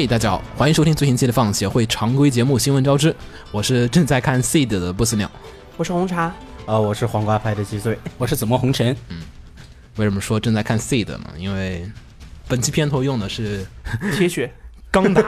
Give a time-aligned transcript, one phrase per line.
[0.00, 3.12] 嘿、大家好，欢迎收听最新期的放协会常规节目《新闻招之》，
[3.50, 5.28] 我是正在看 Seed 的不死鸟。
[5.76, 6.32] 我是红茶，
[6.66, 9.16] 呃，我是黄瓜派的七岁，我是紫陌红尘，嗯
[9.96, 11.24] 为什么说正在看 Seed 呢？
[11.36, 11.84] 因为
[12.46, 13.66] 本期片头用的是
[14.16, 14.48] 铁血，
[14.88, 15.20] 钢达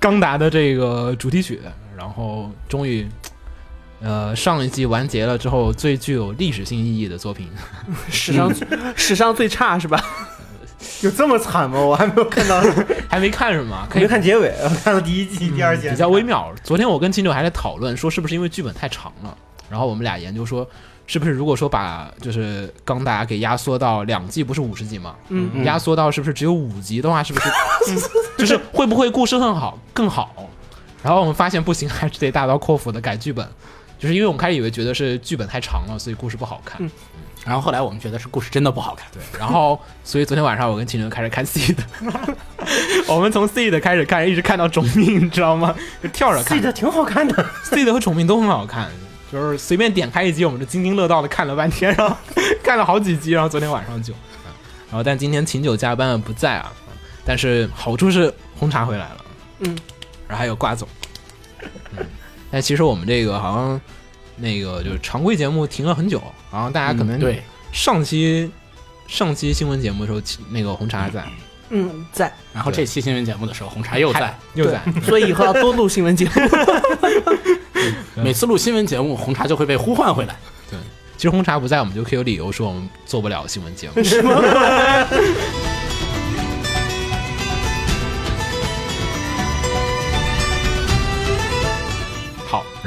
[0.00, 1.60] 钢达的这个主题曲，
[1.98, 3.06] 然后终于，
[4.00, 7.46] 呃，上一季完结了之后最具有历史性意义的作品，
[8.10, 8.50] 史上
[8.96, 10.02] 史上最差是吧？
[11.02, 11.78] 有这么惨吗？
[11.80, 12.60] 我还没有看到，
[13.08, 13.86] 还没看是吗？
[13.90, 16.52] 可以没看结尾，我看到第一季、第二季，比较微妙。
[16.62, 19.36] 昨天我跟金九还在讨论，说是不是因为剧本太长了，
[19.70, 20.68] 然后我们俩研究说，
[21.06, 25.14] 是不是如果说把就是钢达给压缩到两季，不是五十集吗？
[25.28, 27.48] 嗯，压缩到是不是只有五集的话，是不是
[28.36, 30.48] 就是会不会故事更好更好？
[31.02, 33.46] 然后我们发现不行，还是得大刀阔斧的改剧本，
[34.00, 36.90] 就是因为我们开始以为觉得是剧本太长了，所以故事不好看。
[37.48, 41.74] 然后后来我们觉得是故事真的不好看，对，然后所以昨天晚上我跟秦晨开始看 seed，，
[43.08, 45.74] 我们从 seed 开始看，一直看到种命，你知道吗？
[46.02, 46.62] 就跳着看记。
[46.62, 47.46] 得挺好看的。
[47.64, 48.90] ，seed 和种命都很好看，
[49.32, 52.14] 就是随便点开一集，我们就津津乐道的看了半天，然后
[52.62, 54.52] 看了好几集，然后昨天晚上就，嗯
[54.90, 56.70] 然后但今天秦九加班了不在啊，
[57.24, 59.24] 但是好处是红茶回来了，
[59.60, 59.78] 嗯，
[60.26, 60.86] 然后还有瓜总，
[61.96, 62.06] 嗯，
[62.50, 63.80] 但其实我们这个好像
[64.38, 68.50] 那个就是常规节目停了很久，然后大家可能对，上期
[69.06, 71.24] 上期新闻节目的时候，那个红茶还在。
[71.70, 76.32] 嗯，在，然后这期新闻节目的时候，红茶又在，又在，所以以后要多录新闻节目。
[78.22, 80.34] 每次录新闻节目，红茶就会被呼唤回来。
[80.70, 80.78] 对。
[81.18, 83.94] 其实红茶不在，我们就可以有理由说我们做不了新闻节目。
[84.28, 84.40] 好，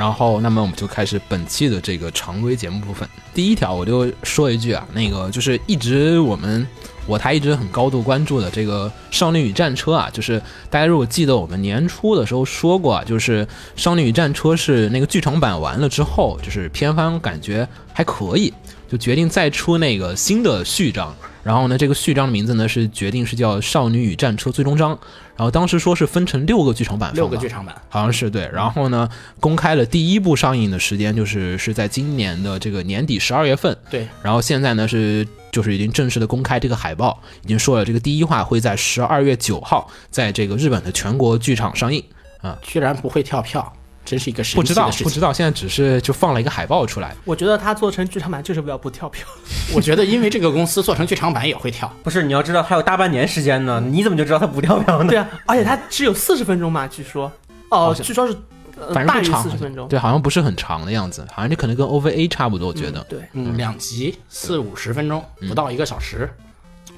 [0.02, 3.08] 然后那么我们就开始本期的这个常规节目部分。
[3.36, 6.68] 第一条我就说一句啊，那个就是一直我们
[7.06, 10.42] 我台一直很高度关注的这个《少女与战车》啊，就是
[10.72, 13.46] 大家如果记得我们年初的时候说过啊，就是
[13.76, 18.52] 《少女与战车》是那个剧场版完了之后，就是片方感觉还可以，
[18.90, 21.16] 就决定再出那个新的序章。
[21.44, 24.96] 然后呢，这个序章的名字呢是决定是叫《少女与战车最终章》。
[25.36, 28.48] 然后当时说是分成六个剧场版，六个剧场版，好像是对。
[28.54, 29.10] 然后呢，
[29.40, 33.76] 公开了第一部上映的时间就是是在今年的这个年底十二月份。
[33.90, 42.04] 对，然后现在呢是就是已经正式的公开这个海报，已经说了这个第一话会在十二月九号在这个日本的全国剧场上映
[42.42, 42.56] 啊。
[42.62, 45.04] 居然不会跳票，真是一个神不知奇的事情。
[45.04, 47.16] 道不知道，现在只是就放了一个海报出来。
[47.26, 49.26] 我觉得他做成剧场版就是为了不跳票。
[49.74, 55.10] 我觉得因为这个公司做成剧场版也会跳，不是，你要知道还有大半年时间呢，你怎么就知道它不跳票呢？
[55.10, 57.32] 对啊，而且它只有四十分钟嘛，据说。
[57.70, 58.36] 哦，据说是
[58.78, 59.88] 呃大于反正不长四十分钟。
[59.88, 63.02] 对，好像不是很长的样子，好像这可能跟 OVA 差不多，我觉得。
[63.08, 66.30] 对，嗯，两集四五十分钟，不到一个小时。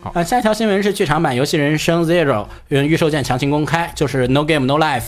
[0.01, 2.25] 好啊，下一条新闻是剧场版《游戏人生 Zero》
[2.69, 5.03] 嗯预售键强行公开，就是 No Game No Life，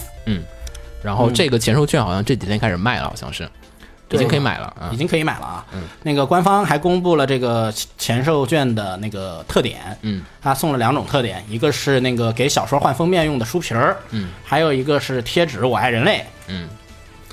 [1.05, 3.47] 然后这个前售券好像这几天开始卖了，好像是
[4.11, 4.97] 已经可以买了啊已。
[4.97, 5.65] 经可以买了啊。
[5.73, 16.67] 嗯那个官方还公布了这个前售券的那个特点，嗯，他送了两种特点，一个是那个给小说换封面用的书皮儿，嗯，还有一个是贴纸“我爱人类嗯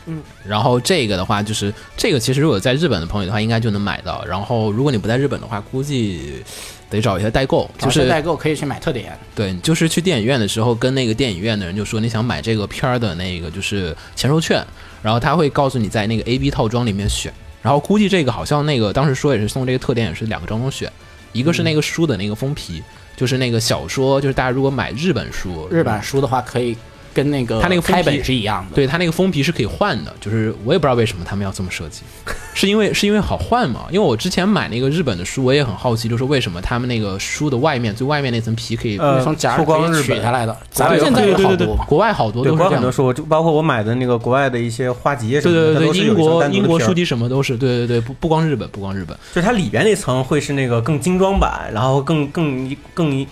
[0.06, 4.25] 嗯然后这个的话，就是这个其实如果在日本的朋友的话，应该就能买到。
[4.25, 6.43] 然后如果你不在日本的话，估计
[6.92, 9.19] 得找一些代购，”，就是代购可以去买特点。
[9.34, 14.64] 对，就是去电影院的时候，跟那个电影院的人就说你想买这个片儿的那个就是前售券，
[15.03, 17.32] 然后他会告诉你在那个 A B 套装里面选。
[17.62, 20.91] 然后估计这个好像那个当时说也是送这个特点，也是两个当中选，
[21.33, 22.83] 一个是那个书的那个封皮，
[23.16, 26.77] 就是那个小说，就是大家如果买日本书，日本书的话，可以
[27.14, 28.74] 跟那个它那个封皮开本是一样的。
[28.74, 32.03] 对它那个封皮是可以换的，就是我也不知道为什么他们要这么设计，
[32.54, 33.86] 是因为是因为好换嘛？
[33.91, 41.76] 因为我之前买那个日本的书，我也很好奇，就是为什么他们那个书的外面最外面那层皮可以，呃从夹出儿可以光取下来的，咱对们现在有好多。
[41.86, 42.92] 国外好多，都是这样国外很多。
[42.92, 53.26] 书，就包括我买的那个国外的一些花集什对么的，对对对，英国英国书籍什么都是，对对对，不不光日本，不光日本，就是它里边那层会是那个更精装版，然后更更更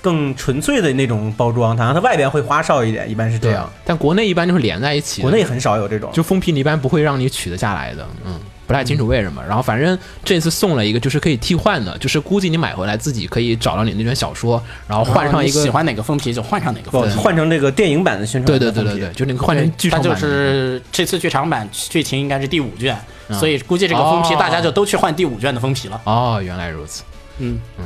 [0.00, 3.70] 更纯粹的那种包装，然后它外边会花哨一点，一般是这样。。
[3.84, 8.38] 但国内一般就是连在一起，国内很少有这种，就封皮你一般不会让你取得下来的，嗯。
[8.66, 9.40] 不太清楚为什么。
[9.46, 17.14] 然后反正这次送了一个就是可以替换的，就是估计你买回来自己可以找到你那卷小说，然后换上一个喜欢哪个封皮就换上哪个封皮。
[17.14, 18.72] 换成这个电影版的宣传对。
[18.72, 20.26] 对对对对，就那个换成剧它就场版就。
[20.26, 22.98] 是这次剧场版剧情应该是第五卷，
[23.28, 26.00] 嗯所以估计这个封皮哦大家就都去换第五卷的封皮了。
[26.02, 27.04] 哦，原来如此。
[27.38, 27.84] 嗯嗯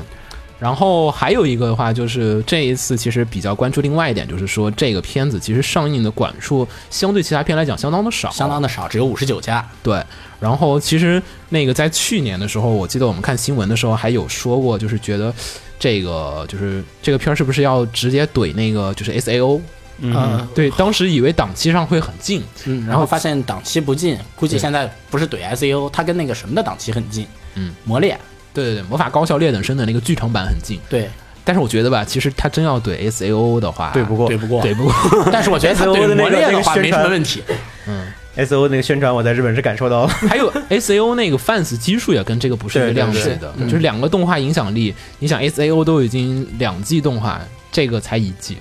[0.60, 9.66] 然后还有一个的话，就是这一次其实比较关注另外一点，就是说这个片子其实上映的馆数相对其他片来讲相当的少，相当的少，只有五十九家。
[9.82, 10.00] 对。
[10.38, 15.34] 然后其实那个在去年的时候，我记得我们看新闻的时候还有说过，就是觉得
[15.78, 19.60] 这个就是这个片儿是不是要直接怼那个就是 S A O？
[20.02, 27.26] 嗯对，当时以为档期上会很近，嗯，然后发现档期不近，估计现在不是怼 S A O，它跟那个什么的档期很近。
[27.54, 28.18] 嗯，磨练。
[28.52, 30.78] 对对对，魔法高校劣等生的那个剧场版很近。
[30.88, 31.08] 对
[31.42, 34.94] 但是我觉得吧，其实他真要怼 S A O 的话，怼不过对不过，怼不过。
[35.32, 37.42] 但是我觉得他 SAO 怼的那个磨练的话那个宣传没什么问题。
[37.88, 38.06] 嗯
[38.36, 40.08] S O 那个宣传，我在日本是感受到了。
[40.28, 44.94] 还有 S A O 那个 fans 基数也跟这个不是一个对对对量级的，就是两个动画影响力。
[45.18, 47.40] 你想 S A O 都已经两季动画，
[47.72, 48.58] 这个才一季，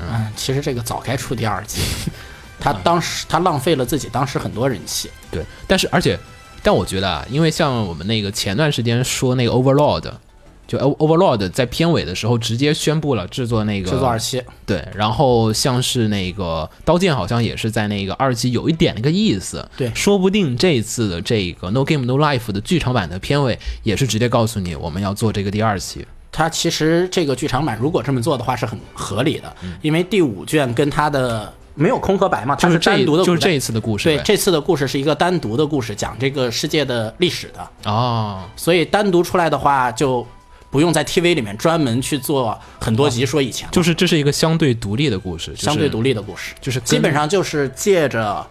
[0.00, 1.80] 嗯，其实这个早该出第二季，
[2.58, 5.08] 他当时他浪费了自己当时很多人气。
[5.30, 5.44] 对。
[5.68, 6.18] 但是而且，
[6.64, 10.10] 但我觉得啊，因为像我们那个前段时间说那个 Overlord，
[10.66, 19.92] 就 Overlord 在片尾的时候直接宣布了制作那个制作二期，对，然后像是那个刀剑好像也是在那个二期有一点那个意思，对。
[19.94, 40.26] 说不定这一次的这个 No Game No Life 的剧场版的片尾也是直接告诉你我们要做这个第二期，它其实这个剧场版如果这么做的话是很合理的，因为第五卷跟它的没有空和白嘛，它就是单独的就是这一次的故事，对这次的故事是一个单独的故事，讲这个世界的历史的，哦，所以单独出来的话就
[40.70, 48.46] 不用在 TV 里面专门去做很多集说以前了，就是这是一个相对独立的故事，就是相对独立的故事，就是基本上就是借着。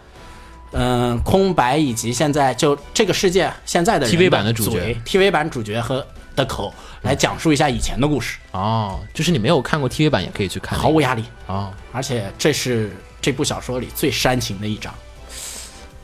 [0.76, 6.04] 嗯，空白以及现在就这个世界现在的人 TV 版的主角，TV 版主角和
[6.36, 6.74] 的口
[7.04, 11.24] 来讲述一下以前的故事，哦，就是你没有看过 TV 版也可以去看，毫无压力。
[11.46, 12.92] 哦，而且这是
[13.24, 14.94] 这部小说里最煽情的一章。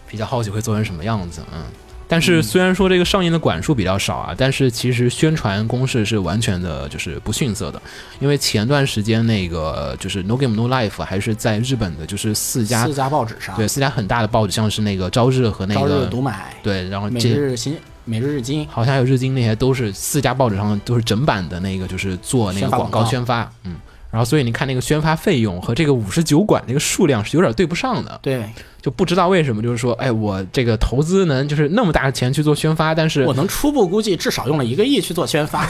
[0.07, 1.62] 比较好奇会做成什么样子，嗯。
[2.07, 7.80] 但是虽然说这个上映的管数比较少啊，但是其实宣传攻势是完全的就是不逊色的，
[8.19, 23.75] 因为前段时间那个就是 No Game No Life 还是在日本的就是四家四家报纸上，对四家很大的报纸，像是那个朝日和那朝日个读买、对，然后每这日新、每日日经，好像还有日经那些都是四家报纸上都是整版的那个就是做那个广告宣发，嗯。
[24.12, 28.44] 然后，所以你看那个宣发费用和这个五十九馆这个数量是有点对不上的，对。
[28.82, 35.70] 就不知道为什么，就是说，哎，我这个投资能就是那么大的钱去做宣发，但是我能初步估计至少用了一个亿去做宣发，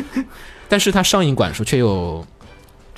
[0.68, 2.22] 但是它上映馆数却又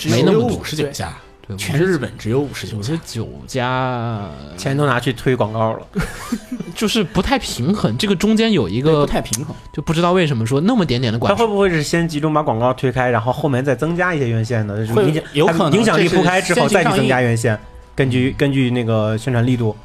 [0.06, 2.66] 没那么多五，十九家，对全日本只有五十
[3.04, 5.86] 九家钱都拿去推广告了。
[6.74, 7.96] 就是不太平衡。
[7.96, 14.76] 这个中间有一个不太平衡，就不知道为什么说那么点点的他馆数，会不会是先集中把广告推开，然后后面再增加一些院线呢？
[14.78, 17.58] 就是会影响有可能影响力铺开之后再去增加院线，
[17.94, 19.76] 根据根据那个宣传力度。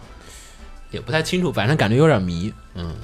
[0.91, 2.51] 也不太清楚，反正感觉有点迷。
[2.73, 2.95] 嗯，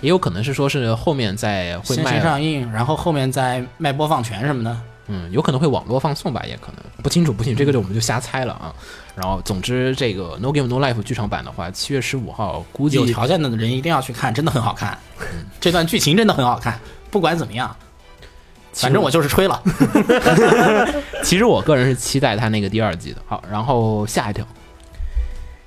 [0.00, 4.76] 也有可能是说是后面再会先行卖，上映，然后后面再卖播放权什么的。
[5.12, 8.72] 嗯，有可能会网络放送吧，也可能不清楚，不清楚，这个就我们就瞎猜了啊。
[9.16, 14.96] 然后，总之这个 No Game No Life 剧场版的话，七月十五号估计有条件的人一定要去看，真的很好看。
[15.60, 16.78] 这段剧情真的很好看，
[17.10, 17.74] 不管怎么样，
[18.72, 19.60] 反正我就是吹了。
[21.24, 23.20] 其实我个人是期待他那个第二季的。
[23.26, 24.46] 好，然后下一条，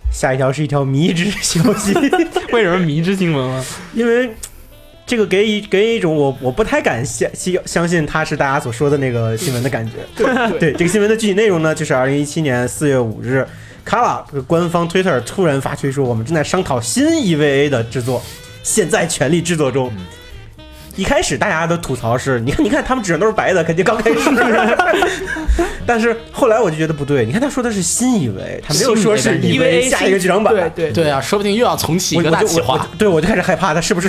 [0.10, 1.94] 下一条是一条迷之消息，
[2.54, 3.66] 为什么迷之新闻啊？
[3.94, 4.34] 因为
[5.14, 9.92] 这个给一给一种我我不太敢相相相信它是大家所说的那个新闻的感觉。
[10.18, 13.46] 对对，这个新闻的具体内容呢，就是二零一七年四月五日，
[13.86, 18.24] 卡拉官方 Twitter 突然发推说，我们正在商讨新 EVA 的制作，
[18.64, 19.94] 现在全力制作中。
[20.96, 24.20] 一开始大家都吐槽是，你看，你看他们纸上都是白的，肯定刚开始。
[25.86, 30.54] 但是后来我就觉得不对，你看他说的是新 EVA，他没有说是 新 EVA 下一个剧场版。
[30.54, 32.88] 对对对啊，说不定又要重启一个大计划。
[32.98, 34.08] 对我就开始害怕，他是不是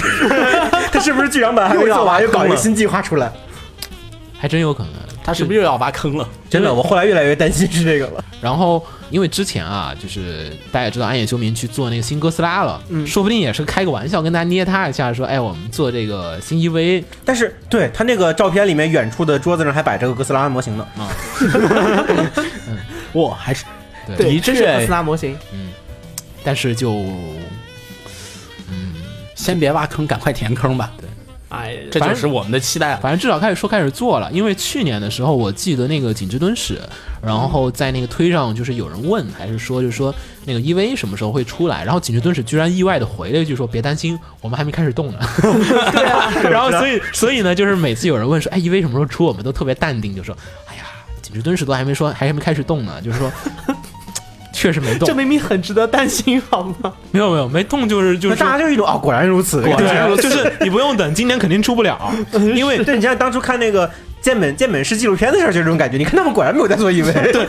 [0.93, 3.33] 他是不是剧场版还没做完，又搞一个新计划出来？
[4.39, 4.93] 还真有可能。
[5.25, 6.29] 他是不是又要挖坑了？
[6.51, 8.25] 真的，我后来越来越担心是这个了。
[8.43, 20.87] 然后，因为之前啊，就是大家也知道暗夜修明去做那个新哥斯拉了，嗯说不定也是开个玩笑跟大家捏他一下，说，哎，我们做这个新 EVA 但是对他那个照片里面，远处的桌子上还摆着个哥斯拉模型呢。
[20.99, 21.09] 啊！
[23.13, 23.65] 我，还是
[24.17, 25.71] 对这是哥斯，拉模型，嗯
[26.45, 26.93] 但是就
[28.71, 28.95] 嗯
[29.35, 30.93] 先别挖坑，赶快填坑吧。
[31.63, 33.01] 哎，这就是我们的期待了。
[33.01, 36.79] 反正至少开始说开始做了，因为去年的时候，我记得那个景之敦史，
[37.23, 45.19] 然后在那个推上就是有人问，还是说就是说那个 EV 什么时候会出来，然后景之敦史居然意外的回了一句说别担心，我们还没开始动呢。
[45.93, 50.85] 对啊， 然后所以所以呢，就是每次有人问说哎 EV 什么时候出，我们都特别淡定，就说哎呀
[51.23, 53.31] 景之敦史都还没说，还没开始动呢，就是说。
[54.65, 55.07] 确实没动。
[55.07, 56.91] 这，明明很值得担心，好吗？
[57.11, 58.35] 没有没有没动，就是就是。
[58.35, 62.11] 那大家就一种啊，果然如此，果然如此，就是你不用等，今年肯定出不了，
[62.57, 63.91] 因为对，你像当初看那个
[64.23, 65.99] 健本健本是纪录片的时候，就这种感觉。
[65.99, 67.47] 你看他们果然没有在做 EV， 对，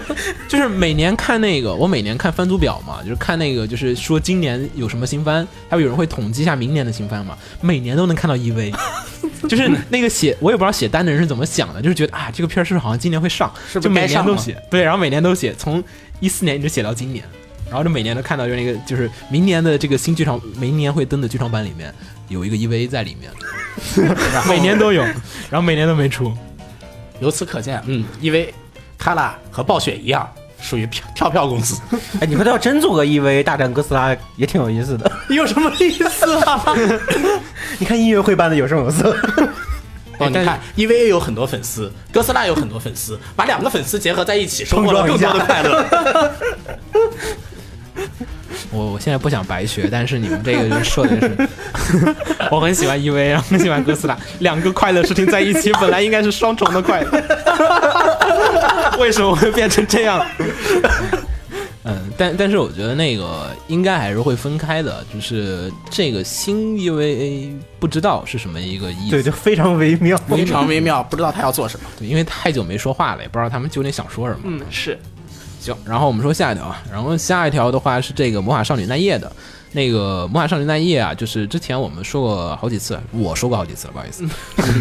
[0.50, 8.74] 就是每年看那个，我每年看番组表嘛，就是看那个，就是说今年有什么新番，还有有人会统计一下明年的新番嘛，每年都能看到 EV，
[9.48, 15.81] 就是那个写我也不知道写单的人是怎么想的，就是觉得啊这个片儿是不是好像今年会上，是不就每年都写，对，然后每年都写，从
[16.19, 17.25] 一四年一直写到今年，
[17.69, 21.93] 然后就每年都看到就是那个就是明年的这个新剧场，明年会登的剧场版里面
[22.29, 23.31] 有一个 EVA 在里面，
[24.48, 25.03] 每年都有，
[25.50, 26.31] 然后每年都没出。
[27.19, 28.50] 由此可见，嗯，EVA
[28.98, 30.29] 卡拉和暴雪一样，
[30.60, 31.81] 属于跳跳票公司。
[32.19, 35.10] 哎，你说他要真做个 EV 大战哥斯拉，也挺有意思的。
[35.29, 36.75] 有什么意思啊？
[37.79, 39.15] 你看音乐会办的有声有色，
[40.19, 45.86] 哦，你看，EVA 有很多粉丝，哥斯拉有很多粉丝，把两个粉丝结合在一起，收获了更多的快乐。
[48.72, 51.48] 我我现在不想白学，但是你们这个就说的是，
[52.51, 57.10] 我很喜欢 EV，然后很喜欢哥斯拉，两个快乐事情在一起，本来应该是双重的快乐，
[59.00, 60.25] 为什么会变成这样？
[61.88, 70.18] 嗯，但但是我觉得那个应该还是会分开的，就是这个新 EVA 不知道是什么一个意思，对，就非常微妙。
[70.27, 71.86] 非常微妙，不知道他要做什么。
[72.00, 74.39] 对因为太久没说话了，也不知道他们究竟想说什么。
[74.46, 74.98] 嗯，是
[75.60, 79.32] 行，然后我们说下一条啊，然后下一条的话是这个魔法少女奈叶的，
[79.72, 84.27] 那个魔法少女奈叶啊，就是之前我们说过好几次，我说过好几次了，不好意思，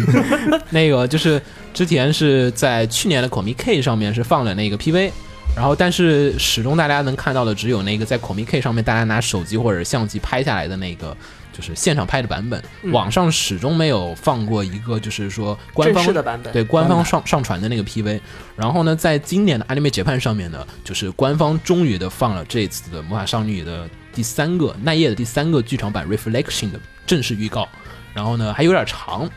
[0.71, 1.39] 那个就是
[1.71, 5.11] 之前是在去年的 Comic K 上面是放了那个 PV。
[5.55, 11.15] 然后，但是始终大家能看到的只有那个在 Comic K 上面大家拿手机或者相机拍下来的那个，
[11.53, 12.61] 就是现场拍的版本。
[12.91, 16.51] 网上始终没有放过一个，就是说官方的版本。
[16.51, 18.19] 对官方上上传的那个 PV。
[18.57, 27.65] 然后呢，在今年的 Anime Japan 上面呢，就是官方终于的放了这次的魔法少女的第三个奈叶的第三个剧场版 Reflection 的正式预告。
[28.13, 29.29] 然后呢，还有点长。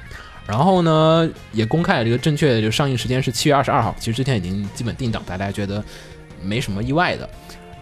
[0.49, 5.85] 然后呢，也公开了这个正确的就上映时间是七月二十二号，其实之前已经基本定档，大家觉得
[6.43, 7.29] 没什么意外的。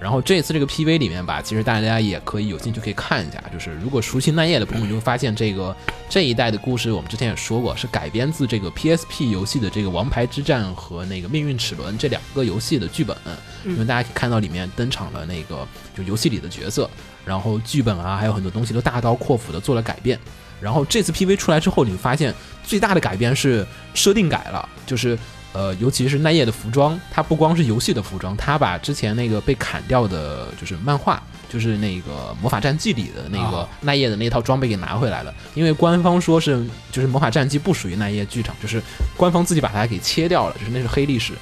[0.01, 5.75] 然后这次这个 PV 里面吧，其实大家也可以有兴趣可以看一下，就是如果熟悉奈叶的朋友，就会发现这个
[6.09, 13.17] 这一代的故事，我们之前也说过，是改编自这个 PSP 游戏的这个《王牌之战》和那个《命运齿轮》这两个游戏的剧本，
[13.65, 16.91] 因为大家可以看到里面登场了那个就游戏里的角色，
[17.25, 20.19] 然后剧本啊还有很多东西都大刀阔斧的做了改变。
[20.61, 22.35] 然后这次 PV 出来之后，你会发现
[22.65, 25.19] 最大的改变是设定改了，就是
[25.53, 35.35] 呃，尤其是奈叶的服装，它不光是游戏的服装，它把之前那个被砍掉的，就是漫画，就是那个《魔法战记》里的那个奈叶的那套装备给拿回来了。
[35.55, 38.83] 因为官方说是，就是《魔法战记》不属于奈叶剧场，就是
[39.17, 41.33] 官方自己把它给切掉了，就是那是黑历史。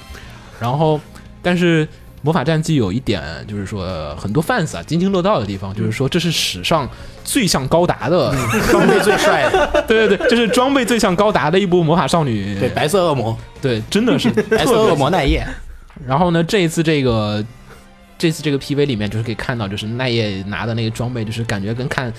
[0.59, 0.99] 然后，
[1.41, 1.87] 但是。
[2.25, 6.89] 魔法战记有一点就是说，呃很多 fans 啊津津乐道的地方，就是说这是史上
[7.23, 8.33] 最像高达的，
[8.71, 14.31] 装备最帅的，对对对，这是装备最像高达的一部魔法少女，对，白色恶魔，对，真的是。
[14.49, 15.45] 白色恶魔奈叶，
[16.07, 17.45] 然后呢，这一次这个
[18.17, 22.11] 这次这个 PV 里面，就是可以看到，就是奈叶拿的那个装备，就是感觉跟看，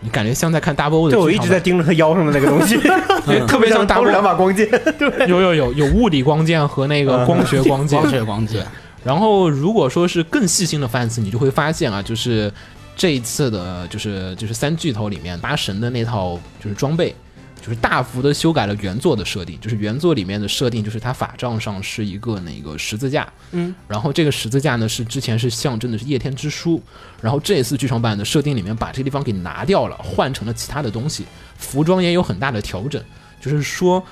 [0.00, 2.76] 你感觉像在看 Double 的对，我一直在盯着他腰上的那个东西，
[3.24, 4.68] 对 特别像 Double，两把光剑。
[4.98, 7.98] 对有有有有物理光剑和那个光学光剑。
[7.98, 8.10] 光。
[8.12, 8.66] 学光剑，
[9.04, 12.52] 然后如果说是更细心的 fans，你就会发现啊，就是
[12.96, 17.14] 这一次的，就是就是三巨头里面八神的那套就是装备。
[17.62, 26.82] 就是大幅的修改了原作的设定，就是原作里面的设定，就是它法杖上是一个那个十字架，嗯，然后这个十字架呢是之前是象征的是夜天之书，
[27.22, 31.24] 然后这一次剧场版的设定里面把这个地方给拿掉了，换成了其他的东西，
[31.56, 33.02] 服装也有很大的调整，
[33.40, 34.04] 就是说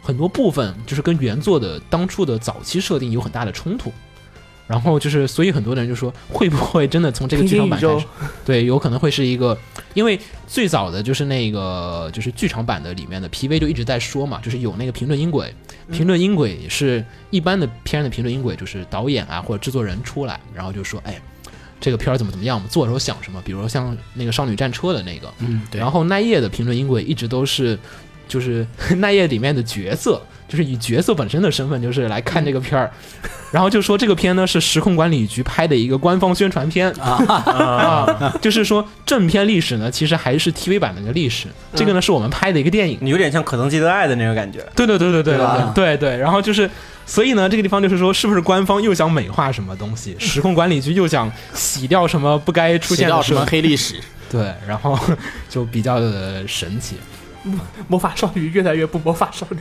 [0.00, 3.92] 很多部分就是跟原作的当初的早期设定有很大的冲突。
[4.70, 8.06] 然后就是，所以很多人就说，会不会真的从这个剧场版开始？
[8.44, 9.58] 对，有可能会是一个，
[9.94, 15.52] 因为最早的就是那个就是剧场版的里面的 PV 就一直在说嘛，就是有那个评论音轨，
[15.90, 21.20] 评论音轨是一般的片的评论音轨，就是导演啊或者制作人出来，然后就说，哎，
[21.80, 27.76] 这个片儿怎么怎么样，我们做的时候想什么，比如说像那个少女战车的那个，嗯，对，然后奈叶的评论音轨一直都是，
[28.30, 28.64] 就是
[28.98, 32.90] 奈叶里面的角色，就是以角色本身的身份，就是来看这个片儿，
[33.50, 44.64] 然后就说这个片呢是时空管理局拍的一个官方宣传片啊，就是说正片历史呢其实还是 TV 版的一个历史，这个呢是我们拍的一个电影，你有点像可能记得爱的那种感觉。
[44.76, 46.70] 对对对对对对对对，然后就是。
[47.06, 50.14] 所以呢，这个地方就是说，是不是官方又想美化什么东西？
[50.20, 53.96] 时空管理局又想洗掉什么不该出现的什么黑历史？
[54.30, 54.96] 对，然后
[55.50, 56.94] 就比较的神奇。
[57.42, 59.58] 魔 魔法少女越来越不魔法少女。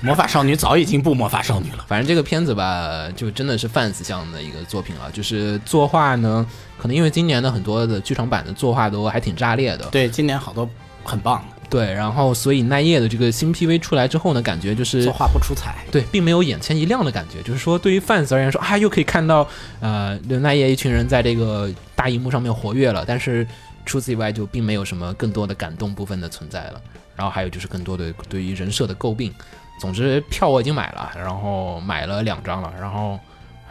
[0.00, 1.84] 魔法少女早已经不魔法少女了。
[1.86, 5.10] 反正这个片子吧，就真的是 fans 向的一个作品了。
[5.12, 6.46] 就是作画呢，
[6.78, 10.68] 可能因为今年的很多的剧场版的作画都还挺炸裂的，对，今年好多
[11.02, 15.76] 很棒，对，然后所以奈叶的这个新 PV 出来之后呢，感觉就是作画不出彩。
[15.90, 17.42] 对，并没有眼前一亮的感觉。
[17.42, 19.48] 就是说，对于 fans 而言说，啊，又可以看到
[19.80, 23.46] 呃奈叶一群人在这个大荧幕上面活跃了，但是
[23.88, 26.80] 除此以外，就并没有什么更多的感动部分的存在了。
[27.16, 29.34] 然后还有就是更多的对于人设的诟病。
[29.80, 33.18] 总之，票我已经买了，然后买了两张了，然后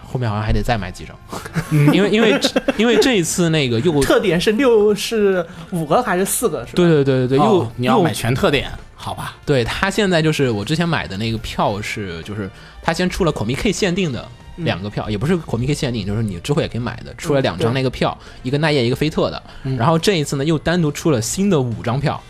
[0.10, 1.16] 后面好像还得再买几张，
[1.94, 2.40] 因为因为
[2.78, 6.66] 因为这一次那个又 特点是六是五个还是四个？
[6.66, 6.72] 是吧？
[6.76, 9.36] 对对对对对，又、你要买全特点，好吧？
[9.46, 12.50] 对他现在就是我之前买的那个票是，就是
[12.82, 19.44] 他先出了 Comic K 限定的两个票，也不是 Comic K 限定，就是你之后也可以买的，出了两张那个票，一个奈叶，一个菲特的。
[19.78, 22.22] 然后这一次呢，又单独出了新的五张票，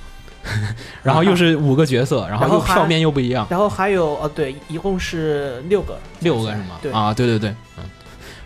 [1.04, 6.80] 然后又是五个角色， 然后又票面又不一样，然后还有呃，对，一共是六个，六个是吗？
[6.82, 6.92] 对。
[6.92, 7.84] 啊，对对对，嗯，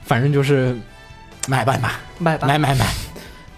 [0.04, 0.76] 反正就是
[1.48, 2.48] 买吧买买吧。
[2.48, 2.86] 买买买，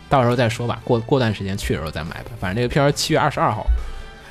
[0.10, 2.32] 到时候再说吧，过过段时间去的时候再买吧。
[2.40, 3.66] 反正这个片儿七月二十二号，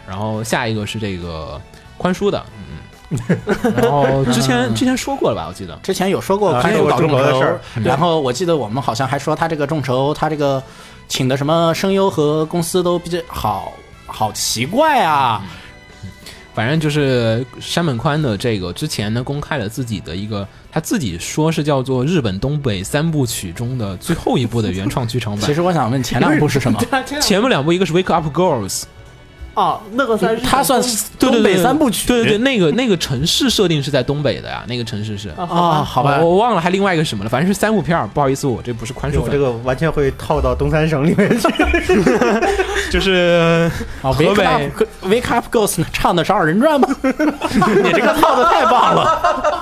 [0.09, 1.61] 然后下一个是这个
[1.99, 3.19] 宽叔的，嗯，
[3.77, 5.77] 然后之前之前说过了吧，我记得。
[5.83, 10.63] 之前有说过啊宽叔搞众说过中国的事筹儿，然后我记得我们好像还说他这个众筹，他这个
[11.09, 13.73] 请的什么声优和公司都比较好
[14.13, 15.43] 好奇怪啊。
[16.55, 25.55] 反正就是山本宽的这个之前呢公开了自己的一个，他自己说是叫做日本东北三部曲中的最后一部的原创剧场版 其。
[25.55, 26.79] 实我想问前两部是什么？
[27.23, 28.83] 前面两部一个是 Wake Up Girls，
[29.55, 32.07] 哦，那个算是它算是东对对对北三部曲。
[32.09, 35.29] 对对对，那个那个城市设定是在东北的呀，那个城市是。
[35.31, 41.49] 啊啊，好吧我，忘了还另外一个什么了，反正是三部片儿，不好意思，我这不是宽恕，我这个完全会套到东三省里面去。
[42.91, 43.71] 就是
[44.03, 44.63] ，Wake 北 Up
[45.05, 46.89] Wake Up Girls 唱的是二人转吗？
[47.03, 49.62] 你这个套的太棒了。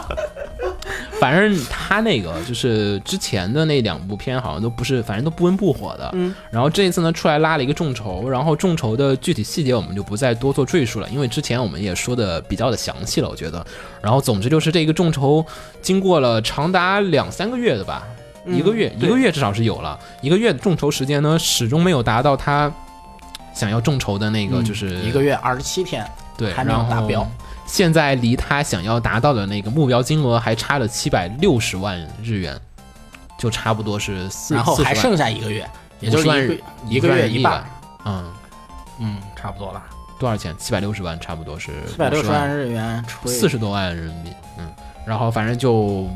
[1.20, 6.08] 反正他那个就是之前的那两部片好像都不是，反正都不温不火的。
[6.14, 13.64] 嗯，然后这一次呢出来拉了一个众筹，然后众筹的具体细节我们就不再多做赘述了，因为之前我们也说的比较的详细了，我觉得。
[14.00, 15.44] 然后总之就是这个众筹
[15.82, 18.02] 经过了长达两三个月的吧，
[18.46, 18.56] 嗯。
[18.56, 22.72] 一个月一个月至少是有了，一个月的众筹时间呢始终没有达到他
[23.52, 26.02] 想要众筹的那个就是、一个月二十七天，
[26.38, 27.30] 对，还没有然后达标
[27.70, 32.60] 现在离他想要达到的那个目标金额还差了七百六十万日元，
[33.38, 35.64] 就差不多是四，然后还剩下一个月，
[36.00, 37.64] 也就是一一个月一半。。
[38.04, 38.32] 嗯，
[38.98, 39.88] 嗯，差不多吧。
[40.18, 40.52] 多少钱？
[40.58, 44.32] 七百六十万，差不多是七百六十50万日元除以四十多万人民币。
[44.58, 44.68] 嗯，
[45.06, 46.10] 然后反正就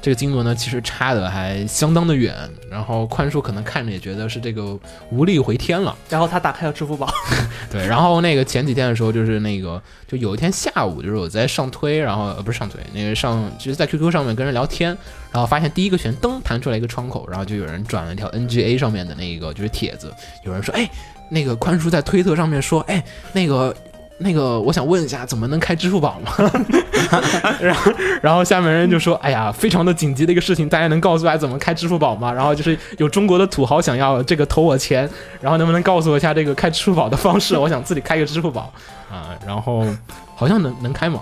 [0.00, 2.34] 这个金额呢，其实差的还相当的远。
[2.70, 4.78] 然后宽叔可能看着也觉得是这个
[5.10, 5.96] 无力回天了。
[6.08, 7.12] 然后他打开了支付宝，
[7.72, 14.96] 对，然后那个前几天的时候，就是那个，就有一天下午，就是我在上推，然后呃不是上推，那个上就是在 QQ 上面跟人聊天，
[15.32, 20.12] 然后发现第一个选灯弹出来一个窗口，然后就有人转了一条 NGA 上面的那个就是帖子，
[20.44, 20.88] 有人说，哎，
[21.30, 23.74] 那个宽叔在推特上面说，哎，那个。
[24.18, 26.32] 那个，我想问一下，怎么能开支付宝吗？
[27.60, 35.08] 然后，然后下面人就说：“哎呀，非常的紧急的一个事情，大家能告诉我怎么开支付宝吗？”然后就是有中国的土豪想要这个投我钱，
[35.40, 37.56] 然后能不能告诉我一下这个开支付宝的方式？
[37.56, 38.72] 我想自己开个支付宝
[39.10, 39.30] 啊。
[39.46, 39.86] 然后
[40.34, 41.20] 好像能能开吗？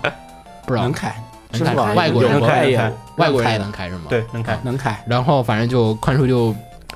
[0.65, 1.15] 不知道能开，
[1.51, 4.05] 能开支付宝外国人能开外国人也能开是吗？。
[4.09, 4.59] 对，能开。
[4.63, 5.03] 能开。
[5.07, 6.53] 然后反正就宽叔就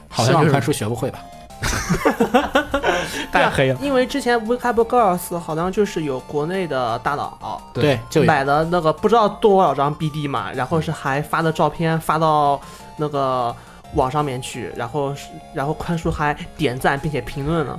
[0.10, 1.20] 好像宽叔学不会吧？
[3.32, 3.80] 太黑了。
[3.82, 12.60] 因为之前 Wake Up Girls 好像就是有国内的大佬对，就买了那个不知道多少张 BD 嘛，然后是还发的照片发到
[12.98, 13.56] 那个
[13.96, 17.78] 网上面去，然后是然后宽叔还点赞并且评论了，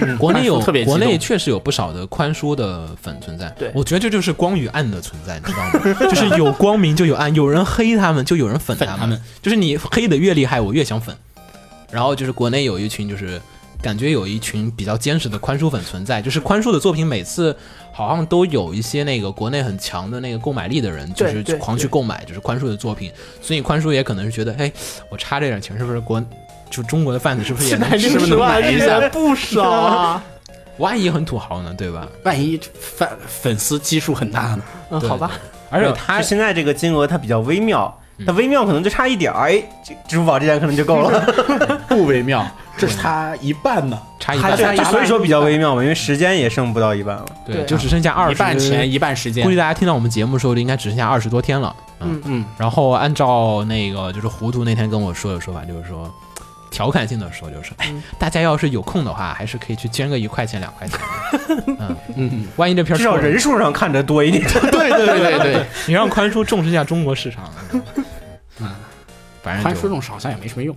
[0.00, 0.18] 嗯。
[0.18, 3.70] 国内有特别国内确实有不少的宽叔的粉存在，对。
[3.74, 5.94] 我觉得这就是光与暗的存在，你知道吗？
[6.10, 11.16] 就是有光明就有暗，有人黑他们就有人粉他粉他们，就是你黑的越厉害，我越想粉。
[11.90, 13.40] 然后就是国内有一群就是
[13.84, 17.54] 感觉有一群比较坚实的宽恕粉存在，就是宽恕的作品每次
[17.92, 24.72] 好像都有一些那个国内很强的那个购买力的人，就是狂去购买，就是宽恕的作品，所以宽恕也可能是觉得，哎，
[25.10, 26.24] 我差这点钱是不是国
[26.70, 29.06] 就中国的贩子是不是也能六是不是能买一下？
[29.10, 30.24] 不少啊！
[30.78, 32.08] 万一很土豪呢，对吧？
[32.24, 34.62] 万一粉粉丝基数很大呢？
[34.88, 35.32] 嗯，好吧，
[35.68, 39.62] 而且他现在这个金额它比较微妙，嗯它微妙可能就差一点儿，哎，
[40.08, 41.24] 支付宝这点可能就够了，
[41.88, 47.24] 不微妙， 这是他一半呢，差一半，所以说比较微妙嘛，因为时间也剩不到一半了。
[47.46, 49.44] 对，就只剩下二十一半钱一半时间。
[49.44, 49.56] 估计。
[49.56, 51.74] 大家听到我们节目的时候，应该只剩下二十多天了。
[52.00, 52.20] 嗯。
[52.24, 56.12] 嗯，然后按照那个就是糊涂那天跟我说的说法，就是说
[56.70, 60.98] 调侃性的说，就是哎，大家要是有空的话，还是可以去捐个一块钱两块钱。
[60.98, 61.64] 的。
[61.78, 61.96] 嗯。
[62.16, 64.42] 嗯，万一这片儿至少人数上看着多一点。
[64.70, 65.06] 对 对。
[65.06, 67.44] 对对对，你让宽叔重视一下中国市场。
[68.60, 68.68] 嗯，
[69.44, 70.74] 反正就宽叔这种好像也没什么用。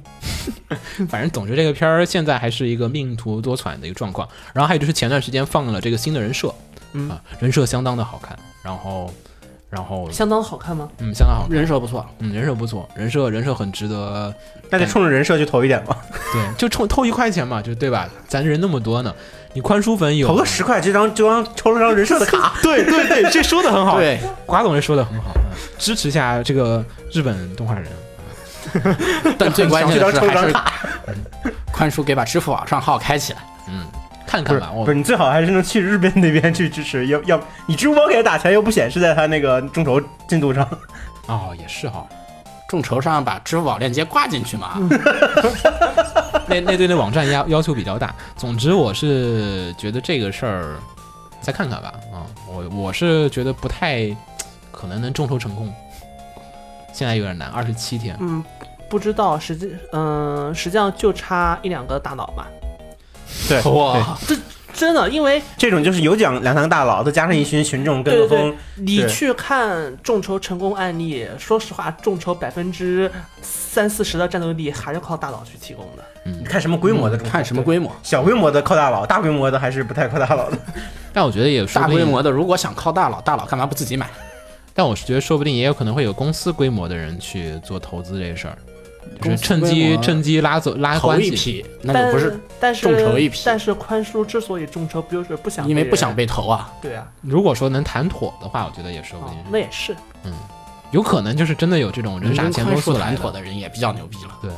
[1.09, 4.27] 反正总之这个片儿现在还是一个命途多舛的一个状况。
[4.53, 6.53] 然后还有就是前段时间放了这个新的人设，
[6.93, 9.11] 嗯啊，人设相当的好看，然后
[9.69, 10.89] 然后相当好看吗？
[10.99, 14.33] 嗯相当好看，人设不错，嗯人设不错，人设人设很值得，
[14.69, 15.97] 那得冲着人设去投一点吧，
[16.33, 18.09] 对，就冲投一块钱嘛，就对吧？
[18.27, 19.13] 咱人那么多呢，
[19.53, 22.55] 你宽叔粉有投个十块，这张就当抽了张人设的卡。
[22.63, 25.41] 对对对，这说的很好，对，瓜总这说的很好，嗯
[25.79, 27.85] 支持一下这个日本动画人。
[29.37, 30.53] 但最关键的是还是
[31.71, 33.39] 宽叔给把支付宝账号开起来。
[33.67, 33.85] 嗯，
[34.25, 40.67] 看看吧，我不是，你最好还是能去日本那边去支持，要要你支付宝给他打钱又不显示在他那个众筹进度上，
[41.27, 42.05] 哦也是哈，
[42.69, 44.77] 众筹上把支付宝链接挂进去嘛，
[46.47, 48.15] 那那对那网站要要求比较大。
[48.35, 50.75] 总之，我是觉得这个事儿
[51.41, 51.93] 再看看吧。
[52.13, 54.07] 啊、我我是觉得不太
[54.71, 55.73] 可能能众筹成功，
[56.97, 58.17] 现在有点难，二十七天。
[58.19, 58.43] 嗯，
[58.89, 62.47] 不知道，实际嗯、实际上就差一两个大佬吧。
[63.47, 64.35] 对哇，这
[64.73, 73.11] 真的，因为这种就是有奖两三个大佬，再加上一群群众跟对对个风，对你去看众筹成功案例，说实话，众筹百分之
[73.43, 76.03] 三四十的战斗力还是靠大佬去提供的。
[76.23, 77.91] 你看什么规模的看什么规模？
[78.01, 80.57] 小规模的靠大佬，大规模的还是不太靠大佬的。
[81.13, 84.09] 但我觉得也说大，规模的，如果想靠大佬，大佬干嘛不自己买？
[84.77, 88.57] 但我是觉得说不定也有可能会有公司规模的人去做投资这事儿，
[89.23, 91.27] 就是趁机趁机拉走拉投关系。
[91.27, 96.71] 一批，那但就不是但是众筹一批但是宽叔之所以众筹，不就是不想被因为不想被投啊。
[96.79, 99.95] 对啊，如果说能谈妥的话，我觉得也说不哦定，那也是。
[100.23, 100.31] 嗯
[100.91, 103.31] 有可能就是真的有这种人傻钱多跟宽叔速来的谈妥。
[103.31, 104.37] 的人也比较牛逼了。
[104.41, 104.51] 对，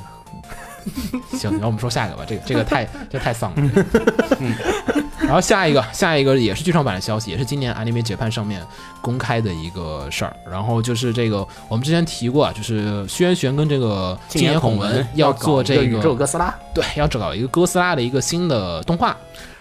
[1.40, 3.86] 行，然后我们说下一个吧，这个这个太这太丧了。
[4.40, 4.54] 嗯，
[5.30, 8.66] 然后下一个 下一个也是剧场版的消息，也是今年 Anime Japan 上面
[9.00, 10.36] 公开的一个事儿。
[10.50, 19.16] 然后就是这个我们之前提过啊，就是轩辕跟这个今野孔文要做这一个宇宙哥斯拉，对，要找一个哥斯拉的一个新的动画。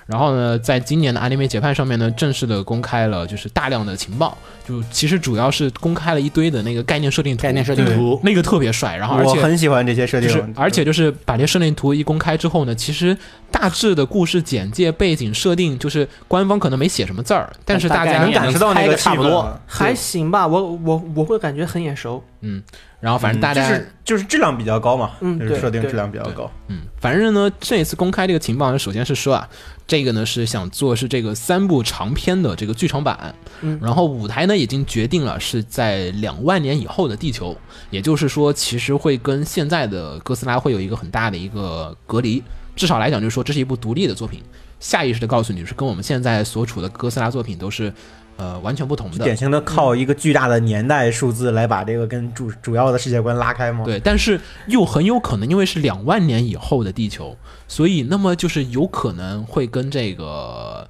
[0.08, 4.34] 然后呢，在今年的 Anime Japan 上面呢，正式的公开了就是大量的情报，
[4.66, 8.96] 就其实主要是公开了一堆的那个概念设定图，概念设定图，那个特别帅。
[8.96, 13.14] 然后而且我很喜欢这些设定，就是，而且就是把这设定图一公开之后呢，其实
[13.50, 19.60] 大致的故事简介、背景设定，就是官方可能没写什么字儿，但是大家能感受到那个差不多。
[19.66, 22.24] 还行吧，我我我会感觉很眼熟。
[22.40, 22.62] 嗯，
[23.00, 26.50] 然后反正大家、就是就是质量比较高嘛，嗯设定质量比较高。
[26.68, 29.48] 嗯，反正呢，这一次公开这个情报呢，首先是说啊，
[29.88, 33.76] 这个呢是想做是这个三部长篇的这个剧场版，嗯。
[33.82, 37.56] 然后舞台呢已经决定了是在两万年以后的地球，
[37.90, 42.42] 也就是说，其实会跟现在的哥斯拉会有一个很大的一个隔离，
[42.76, 44.42] 至少来讲就是说这是一部独立的作品，
[44.78, 47.90] 下意识的告诉你是跟我们现在所处的哥斯拉作品都是
[48.38, 49.36] 呃完全不同的典。
[49.36, 57.36] 型的靠一个巨大的年代数字来把这个跟主主要的世界观拉开吗？，对，但是又很有可能因为是两万年以后的地球，
[57.68, 60.88] 所以那么就是有可能会跟这个。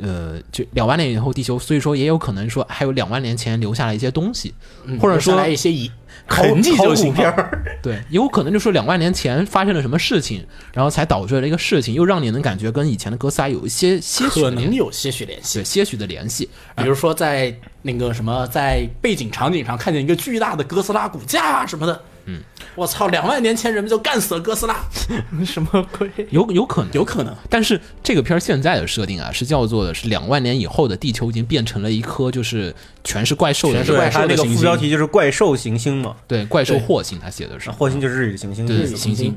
[0.00, 4.52] 呃，就两万年以后地球，所以说也有可能说还有两万年前留下了一些东西，
[4.86, 5.94] 嗯或者说来一些遗考
[6.26, 7.14] 痕迹考古就行了。
[7.14, 16.48] 片儿，对，有可能就说两万年前发生了什么事情，然后才导致了这个事情，又让你能感觉跟以前的哥斯拉有一些些许可能有些许联系对，些许的联系。
[16.76, 22.02] 比如说在那个什么，在背景场景上看见一个巨大的哥斯拉骨架啊什么的。
[22.26, 22.40] 嗯，
[22.74, 24.76] 我操，两万年前人们就干死了哥斯拉，
[25.44, 26.10] 什么鬼？
[26.30, 27.34] 有有可能，有可能。
[27.50, 39.36] 但是这个片儿现在的设定啊，是叫做的是两万年以后的地球已经变成了一颗就是全是怪兽的对，全是怪兽它那个的行星副标题就是怪兽行星嘛，对怪兽对火星，他写的是惑星就是日语行星对行星。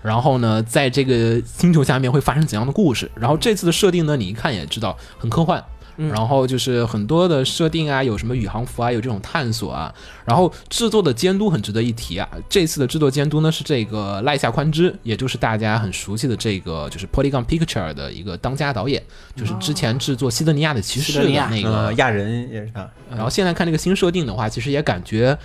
[0.00, 3.08] 然后呢，在这个星球下面会发生怎样的故事？
[3.14, 5.62] 然后这次的设定呢，你一看也知道很科幻。
[6.08, 9.92] 然后就是很多的设定啊，有什么宇航服啊，有这种探索啊。
[10.24, 19.02] 然后制作的监督很值得一提啊，这次的制作监督呢是这个赖夏宽之，也就是大家很熟悉的这个就是 Polygon Picture 的一个当家导演，
[19.34, 25.36] 就是之前制作《西德尼亚的骑士的那个呃，亚人也是他，然后现在看这个新设定的话，其实也感觉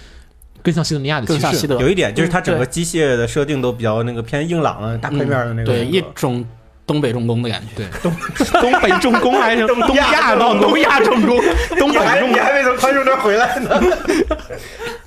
[0.62, 1.42] 更像西德尼亚的骑士。
[1.42, 6.46] 更像西德有一点就是它整个机械的设定都比较那个偏硬朗啊，大块面的那个对一种
[6.88, 7.68] 东北重工的感觉。
[7.76, 8.12] 对，东
[8.62, 10.62] 东北重工还是 东亚重工？
[10.62, 11.38] 东亚重工，
[11.78, 13.80] 东北重工，你还没从宽恕那儿回来呢。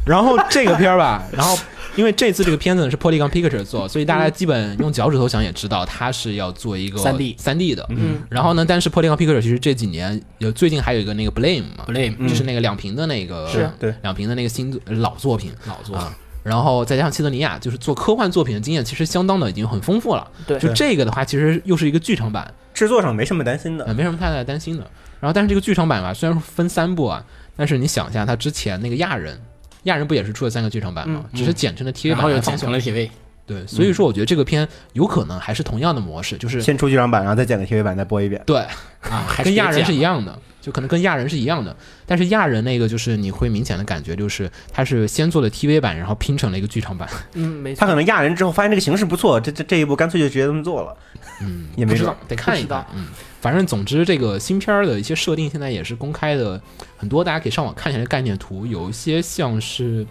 [0.05, 1.59] 然后这个片儿吧，然后
[1.97, 7.87] 因为这次这个片子呢是 Polygon Picture 做，所以大家基本用脚趾头想也知道，它是要做一个三 D 三 D 的。
[7.91, 16.13] 嗯，然后呢，但是 Polygon Picture 其实这几年有最近还有一个那个 Blame 嘛 Blame 就是那个两屏的那个是对两屏的那个新作老作品老作啊。
[16.43, 20.31] 然后再加上切德尼亚，就是做科幻作品的经验其实相当的已经很丰富了。
[20.47, 24.83] 对就这个的话，其实又是一个剧场版，制作上没什么担心呃，的，没什么太大担心的。
[25.21, 27.23] 然后，但是这个剧场版吧，虽然说分三部啊，
[27.57, 29.39] 但是你想一下，它之前那个亚人，
[29.83, 31.25] 亚人不也是出了三个剧场版吗？
[31.35, 32.67] 只是简称的 TV 然后又剪版来放送。
[32.67, 33.11] 成了 TV，
[33.51, 38.41] 对，所以说我觉得这个片有可能还是同样的模式，就是先出剧场版，然后再剪个 TV 版，再播一遍。
[38.47, 38.59] 对，
[39.11, 41.75] 啊，还跟亚人是一一样的，就可能跟亚人是一样的。
[42.07, 47.09] 但是亚人那个就是你会明显的感觉，就是他是先做的 TV 版，然后拼成了一个剧场版。
[47.33, 50.97] 嗯，没错 他可能亚人之后发现这个形式不错，这这这一步干脆就直接这么做了，
[51.43, 52.65] 嗯， 也没知道，得看一。
[52.65, 53.07] 看嗯，
[53.41, 56.63] 反正总之这个新片儿的一些设定现在也是公开的，
[56.97, 60.07] 很多大家可以上网看一下概念图，有一些像是。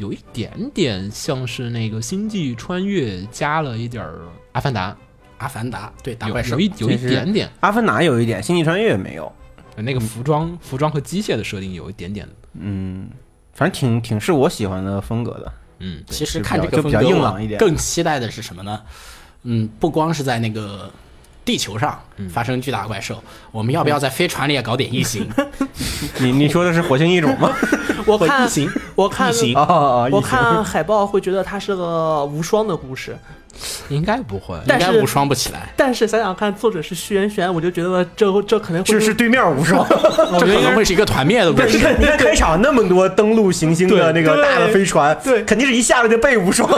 [0.00, 4.12] 有一点点像是那个《星际穿越》加了一点儿
[4.52, 4.96] 《阿凡达。
[5.36, 6.58] 阿凡达对》，打有怪兽。
[6.58, 7.50] 有一有一点点。
[7.60, 9.30] 阿凡达有一点，星际穿越没有，
[9.76, 13.08] 那个服装、服装和机械的设定有一点点，嗯，
[13.54, 15.52] 反正挺挺是我喜欢的风格的。
[15.78, 17.58] 嗯，其实看这个比较硬朗一点。
[17.58, 18.82] 更期待的是什么呢？
[19.44, 20.90] 嗯，不光是在那个
[21.44, 25.28] 地球上嗯发生巨大怪兽，我们要不要在飞船里也搞点异形？
[26.20, 27.52] 你你说的是火星异种吗？
[28.06, 29.54] 我看异形，我看异形
[30.10, 33.16] 我看海报会觉得它是个无双的故事，
[33.88, 34.56] 应该不会。
[34.66, 35.68] 但是应该无双不起来。
[35.76, 39.86] 但是想想看，作者是虚元玄，我就觉得这这可能会是是对面无双。
[40.40, 41.76] 这可能会是一个团灭的故事。
[41.76, 46.68] 你看，你看开场那么多登陆行星的那个大的飞船，对肯定是一下来就被无双。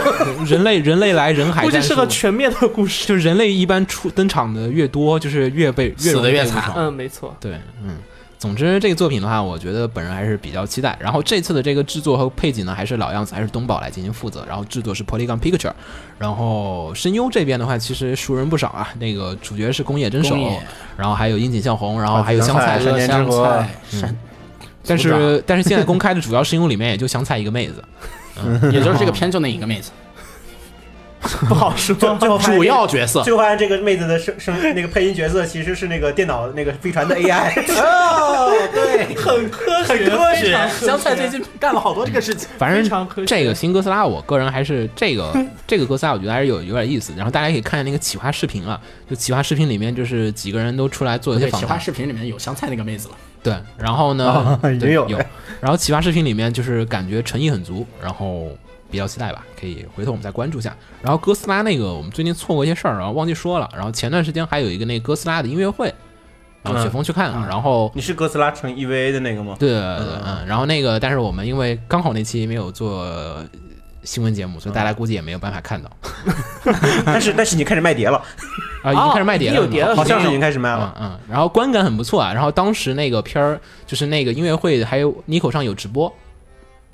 [0.45, 3.07] 人类人类来人海估计，是个全灭的故事。
[3.07, 7.35] 就人类一般出登场的越多，就是越被越死的越惨嗯，没错。
[7.41, 7.97] 对，嗯。
[8.39, 10.99] 总之，这个作品的话，我觉得本人还是比较期待。
[11.01, 14.45] 然后这次的这个制作和配景呢，还是老样子，还是东宝来进行负责。
[14.49, 15.71] 然后制作是 Polygon Picture，
[16.19, 18.89] 然后声优这边的话，其实熟人不少啊。
[18.99, 20.37] 那个主角是宫野真守，
[20.97, 23.07] 然后还有樱井孝宏，然后还有香菜香菜。
[23.07, 24.19] 山田之香和菜山，
[24.85, 27.81] 但是但是现在公开的主要声优里面也就香菜一个妹子，
[28.73, 29.93] 也就是这个片就那一个妹子，
[31.49, 31.95] 不好说。
[31.95, 37.53] 最后主要角色最后发现这个妹子的声声那个配音角色其实是那个电脑那个飞船的 AI。
[37.81, 40.69] 哦，对， 很科学，很科学非常。
[40.69, 42.49] 科学香菜最近干了好多这个事情。
[42.59, 45.33] 反非常科学正这个新哥斯拉，我个人还是这个
[45.67, 47.13] 这个哥斯拉，我觉得还是有有点意思。
[47.17, 53.15] 然后大家可以看一下那个企划视频啊，就企划视频里面就是几个人都出来做一些，访谈，企划视频里面有香菜那个妹子了。
[53.43, 55.19] 对，然后呢也有有，
[55.61, 58.49] 然后企划视频里面就是感觉诚意很足，然后
[58.93, 60.77] 比较期待吧，可以回头我们再关注一下。
[61.01, 63.69] 然后哥斯拉那个我们最近错过一些事儿，然后忘记说了。
[63.73, 65.93] 然后前段时间还有一个那个哥斯拉的音乐会，
[66.63, 69.57] 然后雪峰去看了，然后你是哥斯拉成 EVA 的那个吗？
[69.59, 73.43] 对对对，嗯，然后那个，但是我们因为刚好那期没有做
[74.05, 75.91] 新闻节目，所以大家估计也没有办法看到
[77.07, 78.23] 但是但是你开始卖碟了，
[78.83, 80.97] 啊，已经开始卖碟了，已经有碟了好像是已经开始卖嗯了。
[81.01, 82.33] 嗯，然后观感很不错啊。
[82.33, 86.13] 然后当时那个片儿就是那个音乐会，还有 Nico 上有直播，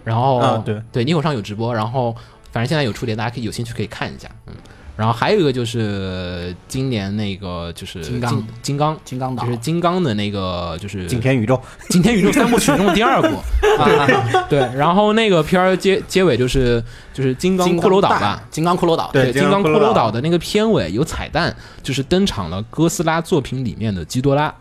[0.09, 0.81] 然后、啊对。
[0.91, 2.15] 对 Nico 上有直播，然后
[2.51, 4.55] 反正现在有出碟，大家可以有兴趣可以看一下，嗯。
[4.97, 13.29] 然后还有一个就是今年那个就是金刚金金刚金刚岛就是金刚的那个就是景天宇宙， 惊天宇宙三部曲中的第二部，
[13.81, 16.83] 啊、对，然后那个片儿结结尾就是
[17.15, 24.53] 就是金刚骷髅岛吧，，金刚骷髅岛，对金刚骷金刚骷髅岛的那个片尾有彩蛋，就是登场了哥斯拉作品里面的基多拉，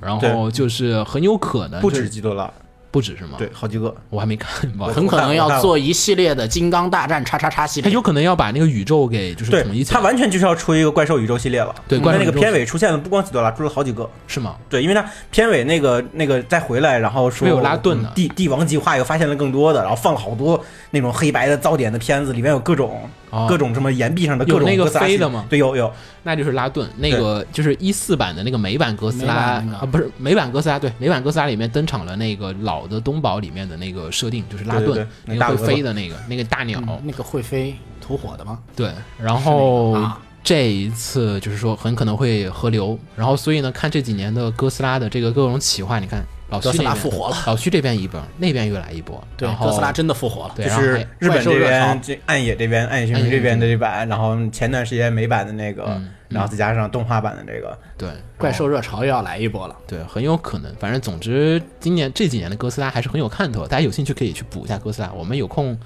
[0.00, 2.50] 然后就是很有可能不止基多拉，
[2.94, 3.30] 不止是吗？
[3.36, 3.92] 对，，好几个。
[4.08, 7.90] 我还没看，很可能要做一系列的金刚大战叉叉叉系列。
[7.90, 11.74] 他有可能要把那个宇宙给就是对统一，起来他，完全就是要出一个怪兽宇宙系列了。
[11.88, 14.08] 对那那个片尾出现了不光基多拉，出了好几个。
[14.28, 14.54] 是吗？
[14.68, 25.92] 对，因为他片尾那个那个再回来，然后说没有拉顿的帝帝王计划又发现了更多的，然后放了好多那种黑白的噪点的片子，里面有各种、哦各种什么岩壁上的各种有那个飞的吗对，有有。
[26.24, 38.58] 那就是拉顿，那个就是一四版的那个美版哥斯拉啊，不是美版哥斯拉，对，美版哥斯拉里面登场了那个老的东宝里面的那个设定，就是拉顿那个会飞的那个那个大鸟，嗯那个会飞吐火的吗？
[38.74, 38.90] 对，
[39.22, 39.96] 然后
[40.42, 50.54] 这一次就是说很可能会合流，然后所以呢，看这几年的哥斯拉的这个各种企划，你看老徐哥斯拉复活了，老区这边一波，那边又来一波，对然，后哥斯拉真的复活了。
[50.56, 59.76] 对，就是日本这边这暗野这边暗野雄暗野这边的这版，然后前段时间美版的那个嗯，然后再加上动画版的这个，对怪兽热潮又要来一波了。
[59.86, 65.78] 对很有可能，反正总之今年这几年的哥斯拉还是很有看头，大家有兴趣可以去补一下哥斯拉，我们有空。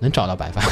[0.00, 0.62] 能找到白发，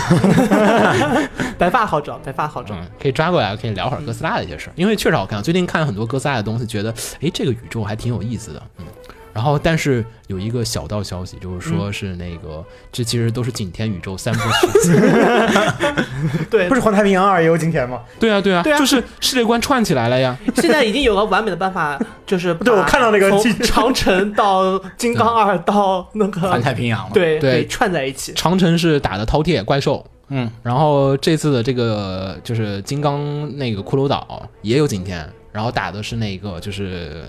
[1.59, 2.77] 白发好找，白发好找。
[2.77, 5.43] 嗯，可以抓过来，可以聊会儿哥斯拉的一些事儿，因为确实好看。
[5.43, 8.85] 最近看了很多哥斯拉的东西，觉得哎，这个宇宙还挺有意思的，嗯。
[9.37, 14.92] 然后，但是有一个小道消息，就是说是那个，这其实都是景天宇宙三部曲。
[16.49, 18.01] 对不，是《环太平洋二》也有景天吗？
[18.18, 20.35] 对啊，对啊，对啊就是世界观串起来了呀。
[20.55, 28.33] 现在已经有个完美的办法，就是 对我看到那个从长城到金刚二到那个环太平洋了。，对对串在一起。
[28.33, 37.25] 长城是打的饕餮怪兽，嗯，然后这次的这个就是金刚那个骷髅岛也有景天，然后打的是那个就是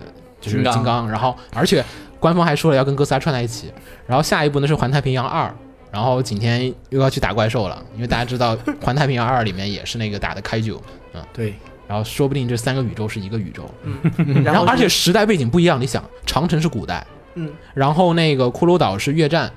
[0.48, 0.74] 就是金刚。
[0.74, 1.84] 金刚，然后而且
[2.20, 3.72] 官方还说了要跟哥斯拉串在一起，
[4.08, 5.54] 然后下一步呢是环太平洋二。
[5.90, 10.80] 然后景天又要去打怪兽了，因为大家知道《环太平洋二》里面也是那个打的开九，
[11.14, 11.56] 嗯，对，
[11.88, 13.68] 然后说不定这三个宇宙是一个宇宙，
[14.18, 19.50] 然然后而且时代背景不一样，你想长城是古代，嗯，然后那个骷髅岛是越战，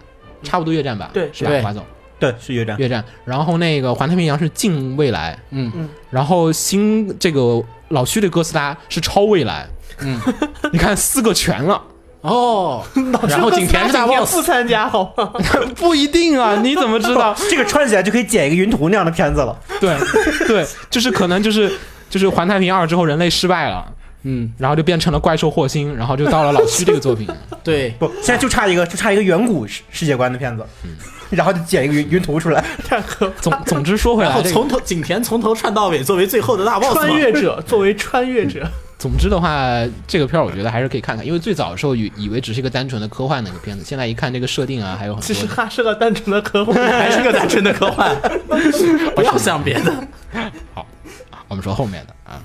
[0.42, 1.50] 差不多越战吧，对是吧？
[1.50, 1.60] 对。
[1.60, 1.84] 华总？
[2.20, 2.78] 对，是越战。
[2.78, 5.88] 越战，然后那个环太平洋是近未来，嗯。
[6.10, 9.66] 然后新这个老区的哥斯拉是超未来，
[10.02, 10.18] 嗯，
[10.72, 11.80] 你看四个全了，
[12.22, 12.84] 哦，
[13.28, 15.32] 然后景甜是大 boss，不参加好吗？
[15.76, 17.34] 不一定啊，你怎么知道？
[17.50, 19.56] 这个串起来就可以剪一个云图那样的片子了。
[19.80, 19.96] 对
[20.46, 21.72] 对，就是可能就是
[22.08, 23.86] 就是环太平洋二之后人类失败了，
[24.24, 27.28] 嗯，然后就变成了怪兽霍星，然后就到了老区这个作品，
[27.62, 30.90] 对，不，现在就差一个，就差一个远古世世界观的片子，嗯。
[31.30, 32.64] 然后就剪一个云云图出来。
[33.40, 38.68] 总总之说回来，然后从头景甜从头串到尾，作为最后的大 boss 穿越者作为穿越者，
[39.00, 45.46] 总之的话，这个片儿我觉得还是可以看看，因为最早的时候以以为只是一个单纯的科幻的一个片子，现在一看这个设定啊，还有很多其实。
[45.46, 46.76] 它是个单纯的科幻。
[46.86, 48.14] 还是个单纯的科幻，
[49.16, 50.06] 不要想别的。
[50.74, 50.86] 好
[51.48, 52.42] 我们说后面的啊，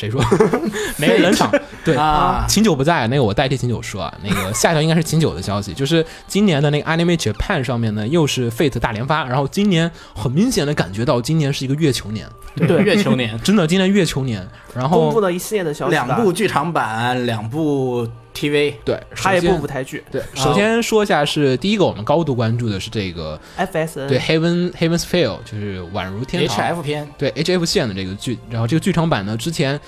[0.00, 0.24] 谁说？
[0.96, 1.52] 没人冷场。
[1.84, 4.14] 对啊秦九不在，那个我代替秦九说啊。
[4.22, 12.26] 那个下一条应该是秦九的消息， 就是今年的那个 Anime Japan 上面呢，又是 Fate 大连发，然后今年很明显的感觉到今年是一个月球年，
[12.66, 14.46] 对，月球年真的今年月球年。
[14.74, 18.06] 然公布后了一系列的消息，两部剧场版，两部
[18.40, 20.02] TV，对，还有一部舞台剧。
[20.10, 26.56] 对，首先说一下是第一个，我们高度关注的是这个 FSN，对 Heaven Heaven's Feel，就是宛如天堂。
[26.56, 29.78] HF 片，对 HF 线的这个剧，然后这个剧场版呢，之前，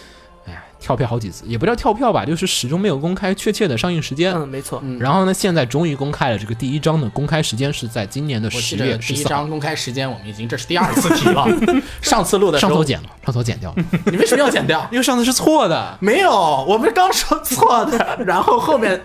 [0.83, 4.35] 跳票好几次，也不叫跳票吧，就是始终没有公开确切的上映时间。
[4.35, 9.23] 嗯，没错，嗯然后呢，现在终于公开了这个第一章的公开时间是在今年的十月第一。
[9.23, 11.47] 章公开时间我们已经这是第二次提了，
[12.03, 14.87] 上次录的时候上头剪了，上头剪掉了，你为什么要剪掉？
[14.90, 15.97] 因为上次是错的。
[16.01, 16.31] 没有，
[16.68, 19.01] 我们刚说错的， 然后后面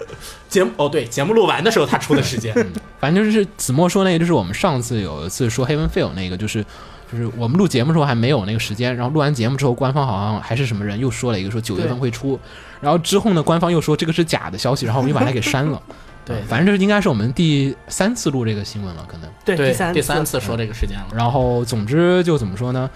[0.50, 2.54] 节目哦对，节目录完的时候他出的时间，
[3.00, 6.66] 反正就是子墨说那个，就是我们上次有一次说 Heaven Feel 那个，就是
[7.12, 12.40] 就是我们录节目的时候还没有那个时间，然后录完节目之后，官方好像还是什么人又说了一个说九月份会出，
[12.82, 15.82] 然后之后呢，官方又说这个是假的消息，然后我们又把它给删了。
[16.26, 19.30] 对嗯反正这是应该是我们第三次录这个新闻了，可能。
[19.46, 21.08] 对，第，三第三次说这个时间了。
[21.14, 22.90] 然后总之就怎么说呢？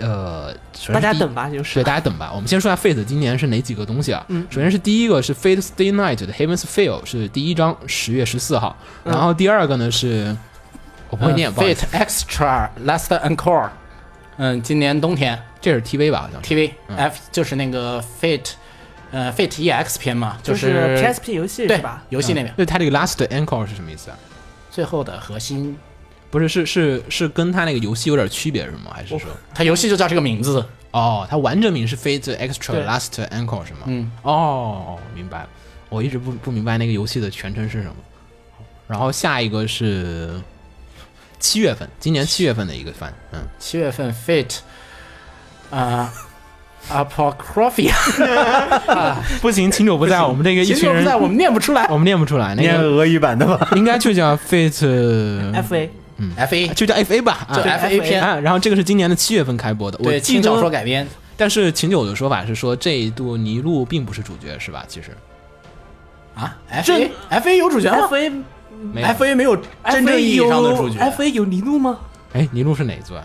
[0.00, 0.52] 呃，
[0.92, 2.32] 大家等吧，就是对，大家等吧。
[2.34, 4.24] 我们先说下 Fate 今年是哪几个东西啊？
[4.28, 8.76] 嗯首先是第一个是 Fate Stay Night 的 Heaven's Feel 是第一章，十月十四号。
[9.04, 10.36] 嗯然后第二个呢是，
[11.10, 13.68] 我不会念，不好意思 Fate Extra Last Encore，
[14.36, 16.22] 嗯，今年冬天这是 TV 吧？
[16.22, 16.40] 好像。
[16.42, 18.52] TV 嗯 F 就是那个 Fate，
[19.10, 22.02] 呃 Fate EX 篇嘛，就是是 PSP 游戏对是吧？
[22.10, 24.18] 游戏那边对，它这个 Last Encore 是什么意思啊？
[24.70, 25.76] 最后的核心，
[26.30, 28.92] 不是，是是是跟它那个游戏有点区别是吗？
[28.94, 30.64] 还是说，它游戏就叫这个名字。
[30.92, 33.80] 哦，它完整名是 Fate Extra Last Encore 是吗？
[33.86, 35.48] 嗯，哦，明白了。
[35.88, 37.96] 我一直不不明白那个游戏的全称是什么。
[38.86, 40.40] 然后下一个是
[41.40, 44.58] 七月份，今年七月份的一个番，嗯，七月份 Fate，
[45.70, 46.12] 啊、
[46.92, 47.92] Apocryphia，
[49.40, 51.86] 不行，秦九不在，我们这个一群人不在，我们念不出来。
[51.88, 53.70] 我们念不出来，那个念俄语版的吧？
[53.74, 61.06] 应该就叫 Fate，FA 嗯 FA 就叫 FA 吧，啊就 FA 片，啊，然后这个是今年的七月份开播的，我对，记轻小说，改编。
[61.36, 64.84] 但是秦九的说法是说这一度尼禄并不是主角，是吧？
[64.86, 65.16] 其实
[66.34, 68.42] 啊，F A F A 有主角吗 FA 没有。
[68.96, 69.56] ？F A 没有
[69.90, 70.98] 真正意义上的主角。
[70.98, 71.98] FA 有尼禄吗？
[72.32, 73.24] 哎，尼禄是哪一座啊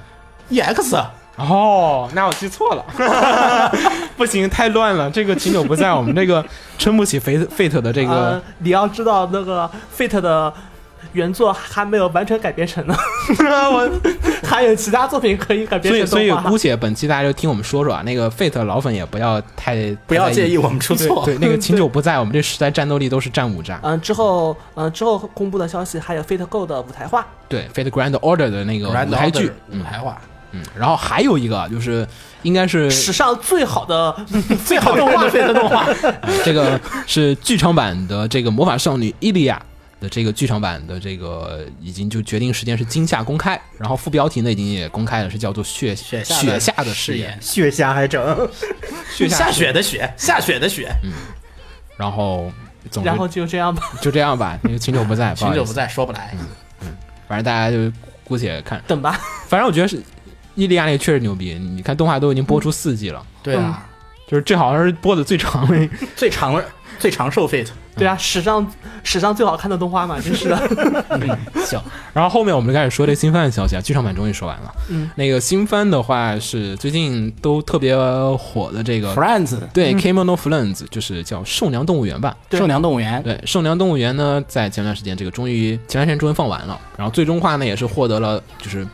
[0.50, 0.96] ？E X
[1.38, 2.86] 哦，那我记错了，
[4.16, 5.12] 不行，太乱了。
[5.12, 6.44] 这个秦九不在，我们这个
[6.78, 10.54] 撑不起 Fate 的这个呃，你要知道那个 Fate 的
[11.16, 12.96] 原作还没有完全改编成呢，
[13.72, 13.90] 我
[14.44, 16.58] 还有其他作品可以改编所以，成所以动画姑。
[16.58, 21.24] 且本期大家就听我们说说啊，那个 Fate 老粉也不要太不要介意我们出错。
[21.26, 23.80] 对，那个 秦九不在，我们这时代战斗力都是战五战。
[23.82, 30.20] 嗯，之后嗯之后公布的消息还有 Fate Go 的舞台化，对，Fate Grand Order 的那个舞台剧舞台化，
[30.52, 32.06] 嗯，然后还有一个就是
[32.44, 34.16] 应该是史上最好的
[34.66, 35.86] 最好看的 Fate 动画。
[36.44, 39.62] 这个是剧场版的这个魔法少女伊利亚
[40.00, 48.50] 的这个剧场版的这个已经就决定时间是今夏公开，然后副标题呢已经也公开了，是叫做血雪下雪下的誓誓言，血下还整，
[49.16, 50.92] 血下雪的雪，下雪的雪，
[51.98, 52.52] 然后
[53.04, 53.82] 然后就这样吧。
[54.02, 56.34] 就这样吧，那个秦九不在， 秦九不，在，说不来。
[56.82, 56.96] 嗯
[57.28, 57.92] 反正大家就
[58.24, 60.00] 姑且看，等吧，反正我觉得是
[60.54, 63.84] 伊利亚那个确实牛逼，你看动画都已经播出四季了，对啊，
[64.28, 65.90] 就是这好像是播的最长的。
[66.16, 66.64] 最长
[67.00, 67.68] 最长寿 fit，
[67.98, 68.66] 对啊，史上
[69.04, 70.58] 史上最好看的动画嘛，真是的。
[71.66, 71.82] 行，
[72.14, 74.74] 然后后面我们就开始说这新番的消息啊，剧场版终于说完了。
[74.90, 77.96] 嗯，那个新番的话是最近都特别
[78.38, 82.36] 火的这个，Friends 对、Kimono Friends，就是叫兽娘动物园吧。
[82.50, 88.86] 对圣娘动物园，对，兽娘动物园呢，在前段时间这个终于前段时间终于放完了，然后最终话呢也是获得了就是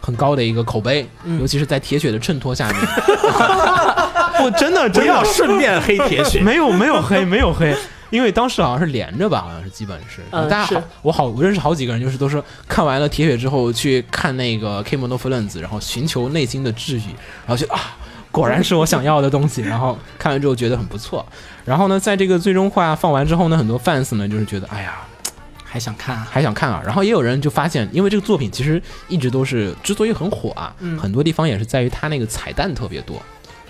[0.00, 2.76] 很高的一个口碑，嗯尤其是在铁血的衬托下面。
[4.38, 6.40] 我，真的真要顺便黑铁血。
[6.40, 7.74] 没有没有黑没有黑，
[8.10, 17.14] 因为当时好像是连着吧，好像是基本是，嗯大家好，我好我认识好几个人，就是都是看完了铁血之后去看那个 K Mono Friends，然后寻求内心的治愈，
[17.46, 17.96] 然后就啊。
[18.32, 21.24] 果然是我想要的东西，然后看完之后觉得很不错。
[21.64, 24.98] 然后呢，在这个最终话放完之后呢，很多 fans 呢就是觉得，哎呀，
[25.64, 26.28] 还想看啊？
[26.30, 26.82] 还想看啊。
[26.84, 33.16] 然后也有人就发现，因为这个作品其实一直都是之所以很火啊，嗯很多地方也是在于它那个彩蛋特别多。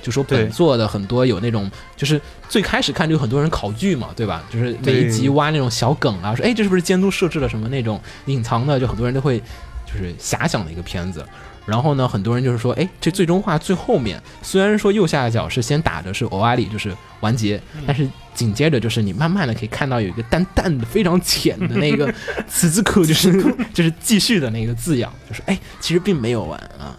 [0.06, 4.44] 就说本作的很多有那种，就是最开始看就有很多人考据嘛，对吧？
[4.48, 9.40] 就是每一集挖那种小梗啊，说哎这是不是监督设置了什么那种隐藏的，就很多人都会
[9.84, 11.26] 就是遐想的一个片子。
[11.64, 22.14] 然后呢，很多人就是说，哎，这最终话最后面虽然说右下角是先打的是欧阿里，就是完结，但是紧接着就是你慢慢的可以看到有一个淡淡的、非常浅的那个
[22.46, 23.32] 此字库，就是
[23.74, 26.96] 就是继续的那个字样，就是哎，其实并没有完啊。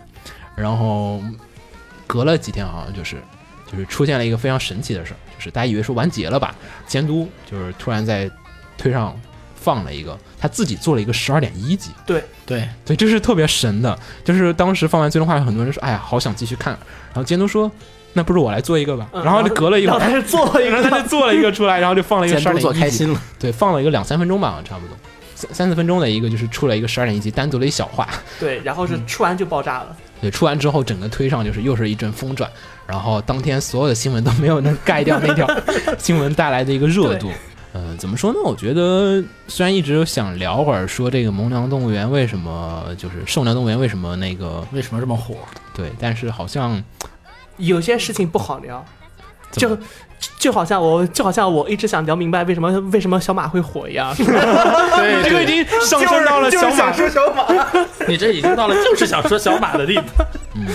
[0.54, 1.22] 然后
[2.08, 3.18] 隔了几天，好像就是
[3.72, 6.56] 就是出现了一个非常神奇的事儿，就是大家以为说完结了吧，
[6.88, 8.30] 监督就是突然在
[8.78, 9.14] 推上
[9.56, 11.92] 放了一个，他自己做了一个十二点一集。
[12.06, 16.74] 对，对，对，这是特别神的，就是当时放完最终话，很多人说，哎呀，好想继续看。
[17.08, 17.70] 然后监督说，
[18.14, 19.08] 那不如我来做一个吧。
[19.12, 23.22] 嗯然后就隔了一会儿，然后他是做了一 然后他，就做了一个出来，然后就放了一个十二点一集，开心了。
[23.38, 24.96] 对，放了一个两三分钟吧，好像差不多。
[25.36, 28.08] 三三四分钟的一个，就是出了一个十二点一集，单独的一小话，
[28.40, 29.96] 对，然后是出完就爆炸了。
[30.22, 32.50] 对，出完之后整个推上就是又是一阵疯转，
[32.88, 35.48] 然后当天所有的新闻都没有能盖掉那条
[36.00, 37.30] 新闻带来的一个热度。
[37.74, 38.40] 呃，怎么说呢？
[38.44, 45.36] 我觉得虽然一直想聊会儿说这个萌娘动物园为什么就是兽娘动物园为什么那个为什么这么火？
[45.76, 46.82] 对，但是好像
[47.58, 48.84] 有些事情不好聊，
[49.52, 49.78] 就
[50.40, 54.14] 就好像我就好像我一直想聊明白为什么为什么小马会火一样。
[54.18, 57.46] 对这个已经上升到了小马，说小马，
[58.08, 60.24] 你这已经到了就是想说小马的地步。
[60.56, 60.68] 嗯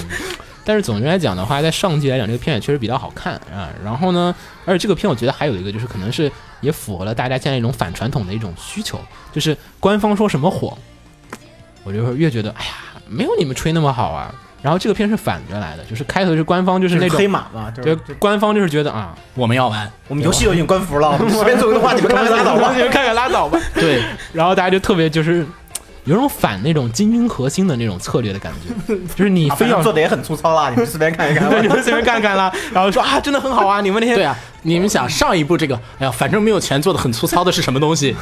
[0.64, 3.68] 但是总之来讲的话，在上季来讲，这个片也确实比较好看啊。
[3.85, 4.33] 然后呢，
[4.64, 8.97] 而且这个片我觉得还有一个就是可能是也符合了大家现在一种反传统的一种需求，
[9.33, 10.79] 就是官方说什么火，
[11.83, 12.70] 我就会越觉得哎呀，
[13.09, 14.33] 没有你们吹那么好啊。
[14.63, 22.79] 然后这个片是反着来的，就是开头是官方就是那种黑马嘛，就就是官方就是觉得啊，我们要玩，我们游戏都已经官服了， 我们随便做个动画，你们看看拉倒吧你。
[22.83, 23.59] 们看看拉倒吧。
[23.75, 24.03] 对，
[24.33, 25.45] 然后大家就特别就是
[26.05, 31.51] 有种反那种精英核心的那种策略的感觉， 就是你非要做的也很粗糙啦，你们随便看一看。
[31.51, 38.15] 对，你们随便看看啦，然后说啊，真的很好啊，你们那些对啊，你们想上一部这个，哎呀，反正没有钱做的很粗糙的是什么东西？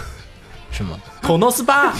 [0.73, 0.99] 什么？
[1.21, 1.93] 口诺斯巴，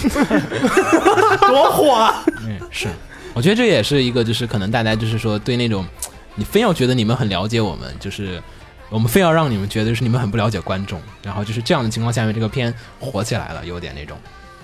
[1.49, 2.23] 多火啊！
[2.47, 2.89] 嗯，是，
[3.35, 5.87] 我觉得这也是一个，就是可能大家就是说对那种，
[6.35, 8.43] 你非要觉得你们很了解我们，就是
[8.89, 14.19] 我们非要让你们觉得是你们很不了解观众，然后就是这样的情况下面，这个片火起来了，有点那种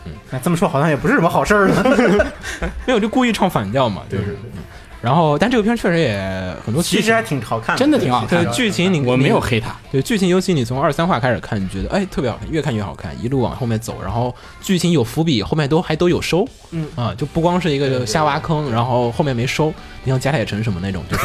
[0.05, 1.85] 嗯哎这么说好像也不是什么好事儿呢。
[2.87, 4.37] 没有就故意唱反调嘛，就是。
[4.55, 4.63] 嗯
[5.07, 6.19] 然后，但这个片确实也
[6.65, 16.89] 很多，其实还挺好看的，真的挺好看剧情你我没有黑他，对剧情，尤其你从二三话开始看，你觉得哎特别好看，越看越好看，一路往后面走，然后剧情有伏笔，后面都还都有收，嗯。
[16.97, 21.25] 啊，就不光是一个瞎挖坑，然后后面没收，你像贾铁城什么那种，就是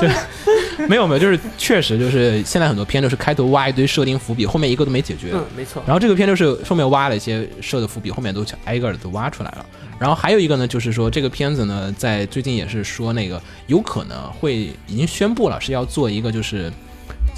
[0.00, 0.10] 对，
[0.90, 5.80] 没有没有，就是确实就是现在很多片都是开头挖一堆设定伏笔，后面一个都没解决，嗯，没错。
[5.86, 9.64] 然后这个片就是后面挖了一些设的伏笔，后面都挨个的都挖出来了。
[10.00, 16.72] 然后还有一个呢，就是说这个片子呢，在最近也是说那个有可能会已经宣布了是要做一个就是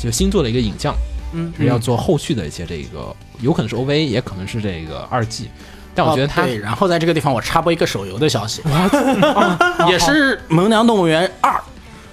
[0.01, 0.95] 就新做的一个影像，
[1.33, 5.51] 嗯是要做后续的一些这个，有可能是 OVA，也可能是这个二 G。
[5.95, 9.59] 但我觉得它哦对，然后在这个地方我插播一个手游的消息， 哇
[9.91, 11.51] 也是《萌娘动物园二》，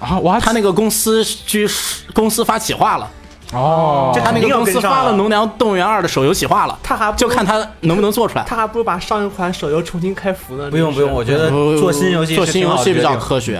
[0.04, 1.66] 啊哇，他那个公司居
[2.12, 3.10] 公司发企划了，
[3.52, 8.44] 哦，他那个公司发了《农娘动物园二》的手游企划了，他还就看他能不能做出来。
[8.46, 10.70] 他还不如把上一款手游重新开服呢。
[10.70, 13.30] 不用不用，我觉得呃做新游戏做新游戏比较科。
[13.30, 13.56] 科学，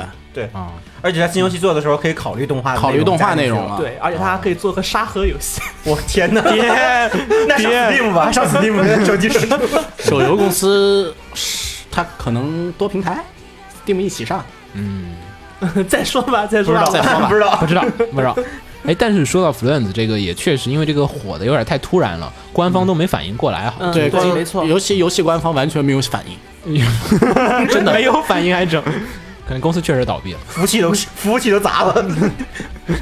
[0.53, 0.68] 啊，
[1.03, 3.49] 而且他新游戏做的时候可以考虑动画考虑动画内。
[3.49, 3.76] 容了。
[3.78, 5.61] 对，而且他还可以做个沙盒游戏。
[5.84, 6.41] 我天哪！
[7.49, 9.41] 那 上 Steam 吧，上 Steam 手机手。
[9.99, 13.24] 手游公司是它可能多平台
[13.84, 15.14] ，Steam 一起上，嗯，
[15.88, 16.84] 再说吧，再说吧。
[16.84, 18.36] 再说吧不知道不知道不知道。
[18.87, 24.64] 哎，但是说到 Friends 这个，也确实因为这个火的有点太突然了，官方都没反应过来，好像嗯，对，对，没错。
[24.64, 26.37] 尤其游戏官方完全没有反应。
[27.68, 28.83] 真的 没有反应还整，
[29.47, 30.39] 可能公司确实倒闭了。
[30.47, 32.05] 服务器都服务器都砸了。
[32.87, 32.97] 嗯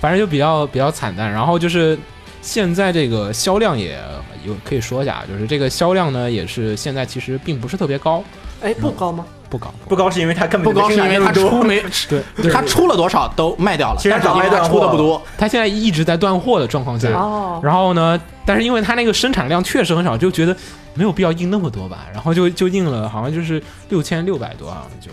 [0.00, 1.30] 反正就比较比较惨淡。
[1.30, 1.98] 然后就是
[2.40, 3.98] 现在这个销量也
[4.46, 8.24] 有可以说一下，就是这个销量呢也是现在其实并不是特别高，
[8.62, 9.26] 哎，不高吗？
[9.50, 9.74] 不高。
[9.88, 20.56] 不高是因为他根本不高是因为它出没， 对它出了多少都卖掉了，其实但是因为它出的不多，它现在一直在断货的状况下，哦，然后呢，但是因为它那个生产量确实很少，就觉得
[20.94, 25.10] 没有必要印那么多吧，然后就就印了，好像就是六千六百多，啊就，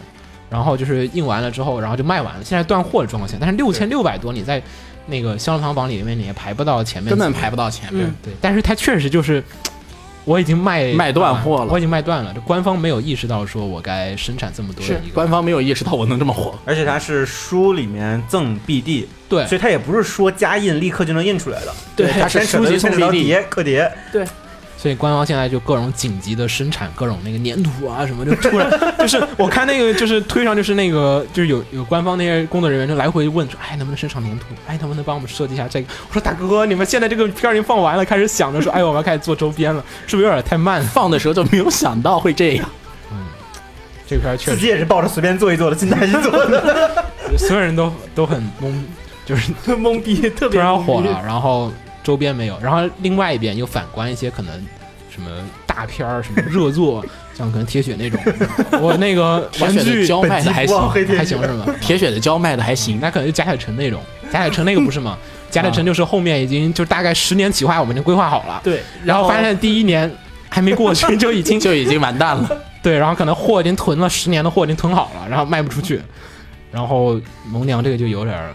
[0.49, 2.43] 然后就是印完了之后，然后就卖完了。
[2.43, 4.61] 现在断货的状况下，但是六千六百多，你在
[5.07, 8.15] 那个销量排行榜里面你也排不到前面，根本排不到前面嗯。
[8.23, 9.43] 对，但是它确实就是。
[10.27, 11.71] 我已经卖卖断货了。
[11.71, 12.33] 我已经卖断了。
[12.33, 19.47] 这官方没有意识到说我该生产这么多的是一个，官方没有意识到我能这么火，而且它是书里面赠 BD，对。
[19.47, 21.73] 所以它也不是说加印立刻就能印出来的。
[21.95, 23.89] 对它是书籍送碟刻碟，
[24.77, 28.69] 所以官方现在就各种紧急的生产各种那个粘土啊什么，就突然
[28.99, 34.45] 就是我看那个就是推上就是那个就是有有官方那些工作人员就来回问说，哎能不能生产粘土？
[34.67, 35.87] 哎能不能帮我们设计一下这个？
[36.07, 40.81] 我说大哥，你们现在这个片儿已经放完了，开始想着说，哎我们要开始做周边了，是不是有点太慢？
[40.83, 42.69] 放的时候就没有想到会这样。
[43.11, 43.17] 嗯
[44.07, 47.05] 这个片儿确实自己也是抱着随便做一做的心态去做的。
[47.37, 48.71] 所有人都都很懵，
[49.25, 51.73] 就是 懵逼，特突别突然火了，然后
[52.07, 54.53] 周边没有，然后另外一边又反观一些可能
[55.13, 55.29] 什么
[55.65, 57.05] 大片儿、什么热作，
[57.37, 58.17] 像可能铁血那种，
[58.79, 61.65] 我那个铁血的胶卖的还行，还行是吗？
[61.81, 64.01] 铁血的胶卖的还行，那可能就贾铁城那种，
[64.31, 65.17] 贾铁城那个不是吗？
[65.51, 70.09] 贾铁城就是后面已经就大概十年企划，我们已经规划好了，对，然后发现第一年
[70.47, 72.49] 还没过去 就已经就已经完蛋了。
[72.81, 76.01] 对，然后可能货已经囤了十年的货已经囤好了，然后卖不出去，
[76.71, 78.53] 然后萌娘这个就有点儿，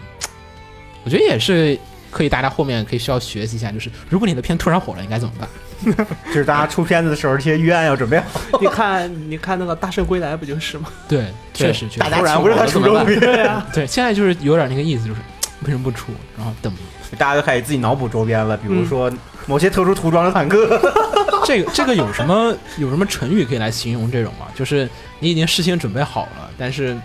[1.03, 1.77] 我觉得也是
[2.13, 5.49] 可以，大家后面可以需要学习一下，就是如果你的片突然火了，应该怎么办？
[6.27, 8.39] 就是大家出片子的时候，这些预案要准备好。
[8.61, 10.87] 你看，你看那个《大圣归来》不就是吗？
[11.09, 15.19] 对，确实确实，大家求着他出周边，对啊，对，现在就是有点那个意思，就是
[15.65, 16.13] 为什么不出？
[16.37, 16.73] 然后等
[17.17, 19.11] 大家都开始自己脑补周边了，比如说
[19.45, 20.79] 某些特殊涂装的坦克。
[21.45, 24.47] 这个这个有什么有什么成语可以来形容这种吗？
[24.55, 24.87] 就是
[25.19, 26.97] 你已经事先准备好了，但是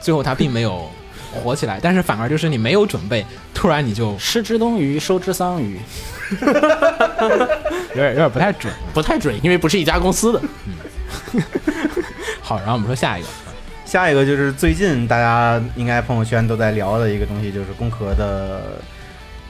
[0.00, 0.90] 最后他并没有
[1.32, 3.24] 火起来，但是反而就是你没有准备，
[3.54, 5.78] 突然你就失之东隅，收之桑榆，
[7.90, 8.72] 有点有点不太准。
[8.94, 10.40] 不太准，因为不是一家公司的。
[11.32, 11.42] 嗯
[12.40, 13.28] 好，然后我们说下一个，
[13.84, 18.62] 下一个就是最近大家应该朋友圈都在聊的一个东西，就是工壳的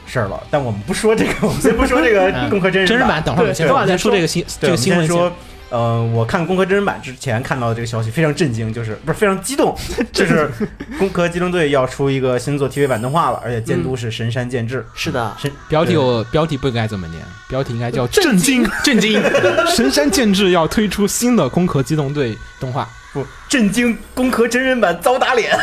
[0.05, 0.41] 事儿了。
[0.51, 5.31] 但我们不说这个，我们先不说这个嗯 工壳真人真人版，等会儿我们先对我们先说这个新这个新闻先说。
[5.69, 9.77] 呃，我看《攻壳真人版》之前看到的这个消息非常震惊，就是不是非常激动，
[10.11, 10.49] 就是
[10.97, 14.85] 《攻壳机动队》要出一个新作 TV 版动画了，而且监督是神山健治。
[14.95, 19.21] 是的，神标题我标题不应该这么念，标题应该叫震惊震惊！
[19.75, 22.87] 神山健治要推出新的《攻壳机动队》动画。
[23.13, 25.57] 不震惊，《攻壳真人版》遭打脸。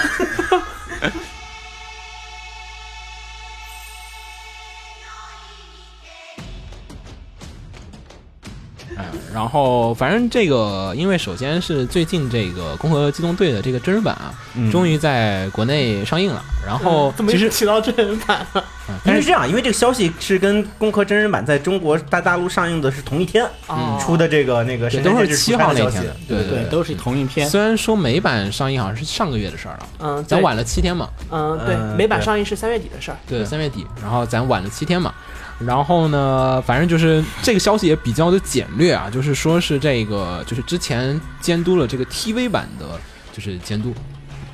[9.37, 16.43] 然后反正这个，因为首先是最近这个《攻壳机动队》的这个真人版啊，嗯终于在国内上映了。
[16.67, 18.65] 然后怎么其实，提到真人版了？
[18.89, 26.65] 嗯但是因为这样，因为这个消息是跟《攻壳真人版》在中国大大陆上映的是同一天哦出的，这个那个也都是七号那天的。，对对，对。
[26.71, 27.47] 都是同一天。
[27.51, 33.17] 虽然说美版上映好像是上个月的事儿了，嗯，对，咱晚了七天嘛，嗯，对，嗯美版对上映是三月底的事儿。
[33.29, 35.13] 对，三月底，然后咱晚了七天嘛。
[35.59, 43.01] 然后呢，反正就是这个消息也比较的简略啊，就是说是这个，就是之前监督了这个 TV 版的，
[43.33, 43.95] 就是监督，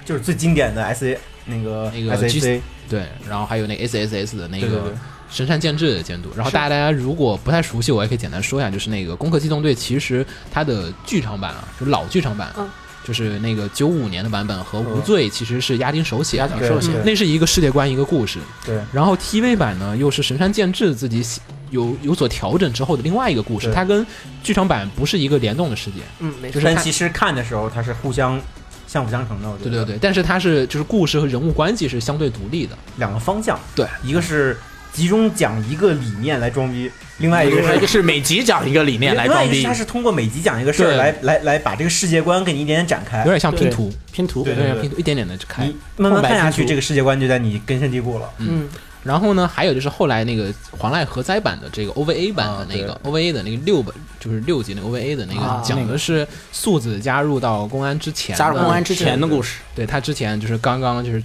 [0.04, 4.92] 就是最经典的 S A 那个那个 S A C，对，然后还有那个 SSS 的那个对对对。
[5.28, 6.28] 神山健治的监督。
[6.36, 12.68] 然后大家大家如果不太熟悉，我也可以简单说一下，就是那个《攻壳机动队》，其实它的剧场版啊，就老剧场版，嗯
[13.04, 18.38] 就是那个九五年的版本和无罪其实是押金手写的，对手写那是一个世界观一个故事。
[18.64, 21.24] 对然后 TV 版呢，又是神山健治自己
[21.70, 24.06] 有有所调整之后的另外一个故事，它跟
[24.42, 26.00] 剧场版不是一个联动的世界。
[26.20, 26.54] 嗯，没错。
[26.54, 28.40] 就是它但其实看的时候它是互相
[28.86, 29.70] 相辅相成的，我觉得。
[29.70, 32.76] 对对对，但是它是就是故事和人物关系是相对独立的。
[32.98, 34.56] 两个方向，对，一个是
[34.92, 39.62] 集中讲一个理念来装逼，另外一个是是每集讲一个理念来装逼。
[39.62, 43.20] 他，是通过每集讲一个事儿来来来把这个世界观给你一点点展开。
[43.20, 43.24] 有。
[43.24, 44.44] 点像拼图，拼图。
[44.44, 45.64] 对有点像拼图，一点点的去开。
[45.66, 45.74] 你。
[45.96, 48.30] 慢慢看下去，这个世界观就在你根深蒂固了。
[48.38, 48.68] 嗯，
[49.02, 55.62] 然后呢，还有就是后来那个黄濑核灾版的这个 OVA 版的那个、OVA 的那个六本，就是六集那个 OVA 的那个，啊。
[55.64, 61.22] 讲的是素子加入到公安之前，加入公安之前的故事，对他之前就是刚刚就是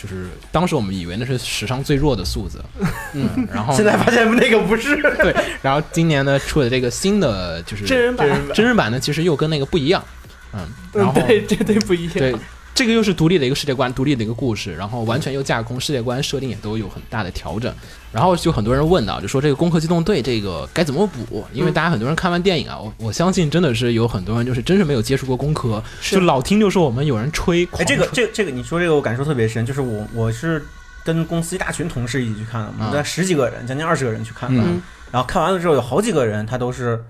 [0.00, 2.62] 就是当时我们以为那是史上最弱的数字，
[3.12, 10.02] 嗯，然后现在发现那个不是，对，然后今年呢出的这个新的就是真人版，真人版呢，其实又跟那个不一样，
[10.54, 10.60] 嗯，
[10.92, 12.14] 然后嗯，对，绝对不一样。
[12.14, 12.34] 对，
[12.78, 17.74] 这个又是独立的一个世界观，独立的一个故事，然后完全又架空，世界观设定也都有很大的调整。
[18.12, 21.44] 然后就很多人问到，就说这个《攻壳机动队》这个该怎么补？
[21.52, 30.64] 因为大家很多人看完电影啊，我我相信真的是有很多人就是真是没有接触过攻壳，就老听就说我们有人吹，哎，这个这个这这个你说这个我感受特别深，就是我我是
[31.02, 34.62] 跟公司一大群同事一起去看的，我们啊在十几个人，将近二十个人去看的。
[34.62, 37.02] 嗯然后看完了之后，有好几个人他都是，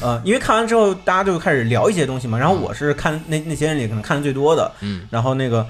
[0.00, 2.38] 呃，因为看完之后大家就开始聊一些东西嘛。
[2.38, 5.66] 然后我是看那那些人里可能看的最多的，嗯，然后那个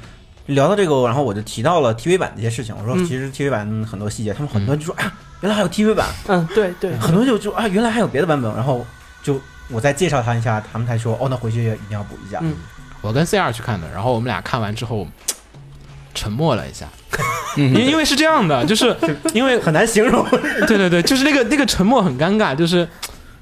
[0.47, 2.75] 聊到这个，然后我就提到了 TV 版的一些事情。
[2.77, 8.53] 我说嗯其实 TV 版很多细节，他们很多人就说、啊，原来还有 TV 版，嗯，对对，很多人就就啊，原来还有别的版本。
[8.55, 8.85] 然后
[9.23, 12.39] 就我再介绍他一下，他们才说哦，那回去也一定要补一下。
[12.43, 12.55] 嗯
[13.03, 15.07] 我跟 C 二去看的，然后我们俩看完之后
[16.13, 16.87] 沉默了一下，
[17.57, 18.97] 嗯因为因为是这样的，就是
[19.33, 20.27] 因为 很难形容，
[20.67, 22.89] 对对对，就是那个那个沉默很尴尬，就是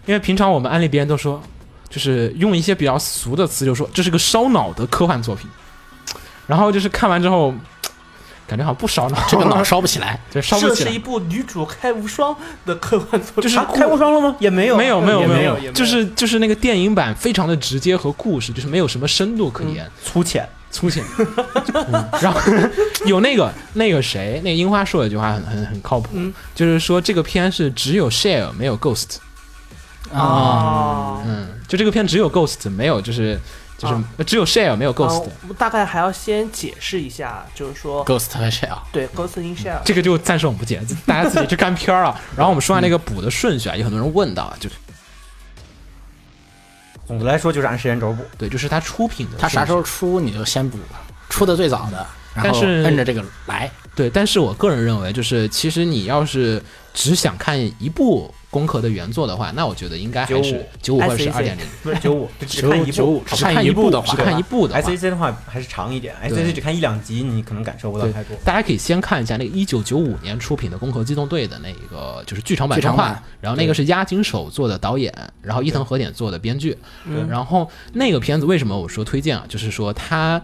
[0.06, 1.42] 因为平常我们安利别人都说，
[1.88, 5.48] 就是用一些比较俗的词，就说这是个烧脑的科幻作品，
[6.46, 7.54] 然后就是看完之后，
[8.46, 10.20] 感觉好像不烧脑，这个脑烧不起来。
[10.30, 10.98] 对烧不起来这是一。
[10.98, 12.36] 部女主开无双
[12.66, 14.36] 的科幻作品，就是啊开无双了吗？
[14.38, 20.46] 也没有，没有没有没没有就是就是那个电影版非常的直接和故事，就是没有什么深度可言，粗浅。
[20.70, 21.04] 粗浅。
[21.92, 22.40] 嗯然后
[23.06, 29.18] 有那个那个谁，那个樱花说了一句话很很很靠谱，嗯就是说这个片是只有 share 没有 ghost。
[30.12, 31.22] 啊。
[31.24, 33.38] 嗯，就这个片只有 Ghost，没有就是
[33.78, 42.20] 就是、啊只有 Share 没有 Ghost，、啊我们大概还要先解释一下，就是说，Ghost 和 Share，对 Ghost in Share，这个就暂时我们不解，大家自己去看片儿了。
[42.36, 44.76] 然后我们说下那个补的顺序啊，有很多人问到，就是
[47.06, 48.24] 总的来说就是按时间轴补。
[48.38, 50.78] 对，就是他出品的顺序，它啥时候出你就先补，
[51.28, 53.70] 出的最早的，然后但是摁着这个来。
[53.94, 56.62] 对，但是我个人认为，就是其实你要是
[56.94, 63.20] 只想看一部攻壳的原作的话，那我觉得应该还是九五或者是二点零，不是九五， 只看一部。
[63.26, 64.14] 只只看一部的话。
[64.14, 64.80] 只看一部的话。
[64.80, 68.36] S A C 的话还是长一点，S 对 A C 只看一两集，你可能感受不到太多。
[68.44, 79.44] 大家可以先看一下那个一九九五年出品的《攻壳机动队》的那个就是剧场版动画然后那个是押井守做的导演，然后伊藤和典做的编剧，嗯然后那个片子为什么我说推荐啊？
[79.48, 80.40] 就是说它，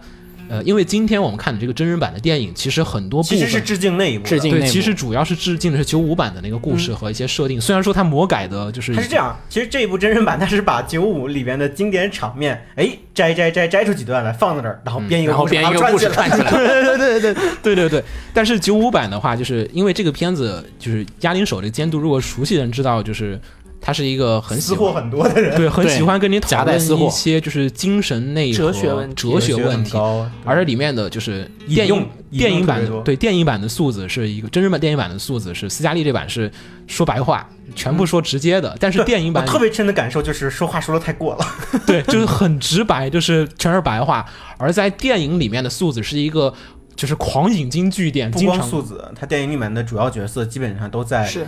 [0.51, 16.51] 呃，因为今天我们看的这个真人版的电影，其实很多部分其实是致敬那一部，对，致敬对其实主要是致敬的是九五版的那个故事和一些设定，虽然说它魔改的就是它是这样，其实这一部真人版它是把九五里边的经典场面，哎，摘摘摘摘出几段来放在那儿，然后编一个然后故事，编一个故事串起来。
[16.51, 17.33] 对对对对
[17.63, 23.39] 对对对，但是九五版的话，就是因为这个片子就是押井守这个监督，如果熟悉的人知道，就是
[23.81, 29.15] 他是一个很喜私货欢很多的人，对很喜欢跟你讨论一些就是精神内核、哲学问题。
[29.15, 29.97] 哲学问题。
[30.45, 36.49] 而且里面的就是电影电影版对电影版的素子是一个真人版电影版的素子是斯嘉丽这版是
[36.85, 41.45] 说白话，全部说直接的，但是电影版我特别深的感受就是说话说的太过了，
[41.87, 44.25] 对，就是很直白，就是全是白话。
[44.57, 46.53] 而在电影里面的素子是一个
[46.95, 51.47] 就是狂引经据典，不经常光素子，他电影里面的主要角色基本上都在是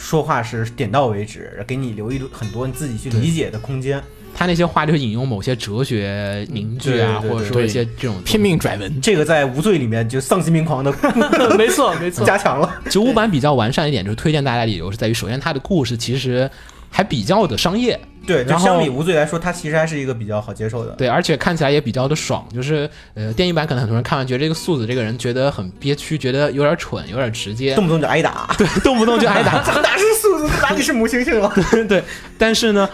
[0.00, 4.02] 说话是点到为止，给你留一很多你自己去理解的空间。
[4.34, 8.40] 他那些话就是引用某些哲学名句啊，对对对或者说一些这种拼。
[8.40, 10.90] 命拽文，这个在无罪里面就丧心病狂的
[11.58, 12.80] 没错没错，加强了。
[12.88, 16.50] 九五版比较完善一点，就是推荐大家的理由是在于，首先它的故事其实
[16.88, 20.92] 还比较的商业，对，就然后相比无罪来说，它其实还是一个比较好接受的。
[20.92, 22.46] 对，而且看起来也比较的爽。
[22.54, 29.52] 就是呃，电影版可能很多人看完觉得这个素子这个人觉得很憋屈，觉得有点蠢，有点直接，动不动就挨打，对，动不动就挨打。
[29.80, 31.52] 哪是素子，哪里是母猩猩了？
[31.88, 32.02] 对，
[32.36, 32.88] 但是呢，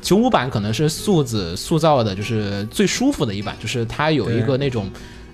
[0.00, 4.90] 九五版可能是素子塑造的，就是最舒服的一版，就是他有一个那种，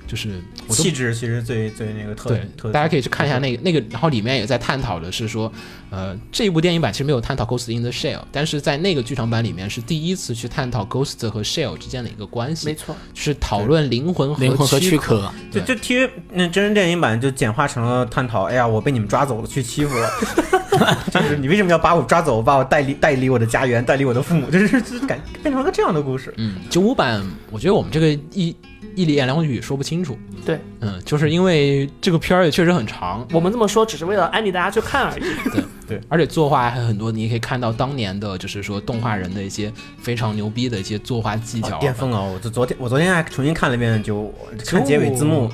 [0.08, 5.52] 就是我气质其实最最那个特对特，大家可以去看一下那个那个，然后里面也在探讨的是说，
[5.90, 15.20] 呃，这一部电影版其实没有探讨 Ghost in the Shell，但是在那个剧场版里面是第一次去探讨 Ghost 和 Shell 之间的一个关系，没错，是讨论灵魂和灵魂和躯壳。
[15.20, 20.10] 壳，就就 TV 那真人电影版就简化成了探讨，哎呀，我被你们抓走了，去欺负了，
[21.12, 26.32] 就是你为什么要把我抓走，把我带离带离我的家园，带离我的父母，就是就是感变成了个这样的故事。
[26.38, 28.56] 嗯，九五版，我觉得我们这个一
[28.94, 30.18] 一言两语说不清清楚。
[30.44, 35.22] 对，嗯，就是因为这个片儿也确实很长，我们这么说只是为了安利大家去看而已。
[35.50, 42.20] 对对而且作画还很多，你也可以看到当年的，就是说动画人的一些非常牛逼的一些作画技巧、哦巅峰啊！
[42.20, 44.32] 我就昨天我昨天还重新看了一遍，就
[44.64, 45.50] 看结尾字幕，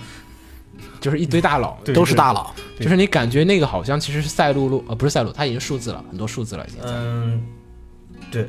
[1.01, 2.53] 就是一堆大佬，都是大佬。
[2.81, 6.81] 就是你感觉那个好像其实是赛璐璐，呃，不是赛璐，它已经数字了，很多数字了已经。
[6.85, 7.41] 嗯，
[8.31, 8.49] 对，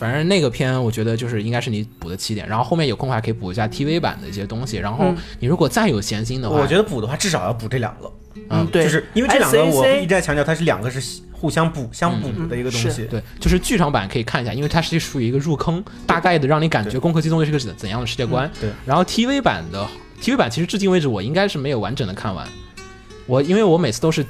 [0.00, 8.10] 反正那个片，我觉得就是应该是你补的起点，然后后面有空的话可以补一下 TV 版的一些东西，然后嗯你如果再有闲心的话，我觉得补的话至少要补这两个，
[8.48, 13.04] 嗯，对，就是因为这两个我一直在强调，它是两个是互相补相补的一个东西。
[13.10, 18.50] 对，就是剧场版可以看一下，因为它是属于一个入坑，大概的让你感觉《攻壳机动队》是个怎怎样的世界观。
[18.58, 19.86] 对，然后 TV 版的
[20.22, 22.48] TV 版其实至今为止我应该是没有完整的看完，
[23.26, 24.24] 我因为我每次都是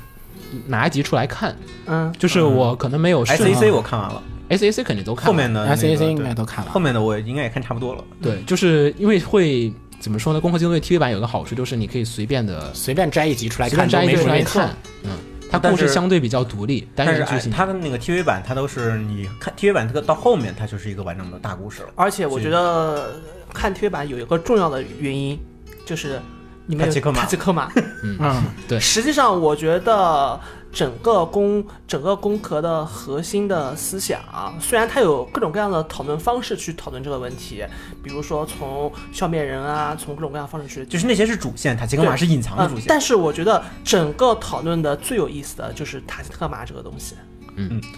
[0.67, 1.57] 拿一集出来看，
[1.87, 6.79] 嗯，就是我可能没有顺 S A C 我看完了，S A C 肯定都看了后面的 S A C 应该都看了后。
[6.79, 8.05] 面的我应该也看差不多了。
[8.21, 10.39] 对，就是因为会怎么说呢？
[10.43, 15.11] 《攻壳机动队》TV 版有个好处就是你可以随便的随便摘一集出来看，随便摘一都没什么没错个出来看，嗯，
[15.51, 17.51] 它故事相对比较独立，单但是剧情。
[17.51, 21.89] 它的那个 TV 版，它都是你看 TV 版这个到后面，它就是一个完整的大故事了。
[21.95, 23.21] 而且我觉得
[23.53, 25.39] 看 TV 版有一个重要的原因，
[25.85, 26.21] 就是
[26.67, 27.73] 你们有塔奇克马克马。
[28.03, 30.41] 嗯，对实际上我觉得
[30.73, 34.21] 整个攻整个攻壳的核心的思想，
[34.61, 37.65] 虽然它有各种各样的讨论方式去讨论这个问题，
[38.03, 40.87] 比如说从消灭人啊，从各种各样方式去。
[40.87, 42.85] 就是那些是主线，塔吉克马是隐藏的主线。
[42.89, 47.15] 但是我觉得整个讨论的最有意思的就是塔吉克马这个东西。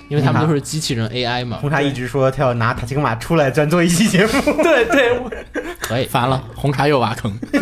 [0.08, 4.32] 因为他们都是机器人 AI 嘛，红茶一直说他要拿塔奇格马出来专做一期节目，
[4.62, 5.20] 对对，
[5.80, 6.06] 可以。
[6.06, 7.32] 烦了，红茶又挖坑，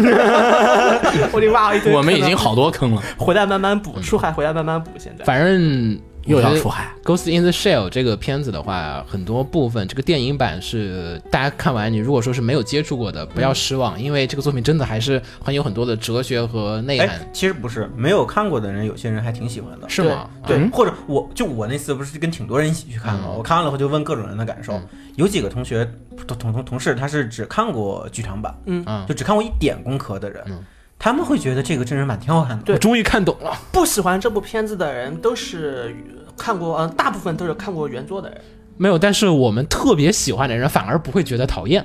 [1.33, 1.93] 我已经挖了一堆。
[1.93, 4.91] 我们已经好多坑了，回来慢慢补，出海回来慢慢补。
[4.99, 5.25] 现在。
[5.25, 6.93] 反正又要出海。
[7.07, 19.89] 《Ghost in the Shell》这个片子的话，很多部分这个电影版是大家看完，你如果说是没有接触过的，不要失望，因为这个作品真的还是很有很多的哲学和内涵哎，，其实不是，没有看过的人，有些人还挺喜欢的。
[19.89, 20.29] 是吗？
[20.47, 23.25] 对，嗯或者我就我那次不是跟挺多人一起去看吗？
[23.29, 24.81] 嗯我看完了后就问各种人的感受，
[25.17, 25.89] 有几个同学
[26.27, 30.65] 同同同同事他是只看过剧场版，嗯嗯就只看过一点工科的人，嗯
[31.01, 32.63] 他们会觉得这个真人版挺好看的。
[32.63, 33.57] 对我终于看懂了。
[33.73, 35.97] 不喜欢这部片子的人都是
[36.37, 38.39] 看过，呃，大部分都是看过原作的人。
[38.77, 41.85] 没有，但是我们特别喜欢的人反而不会觉得讨厌。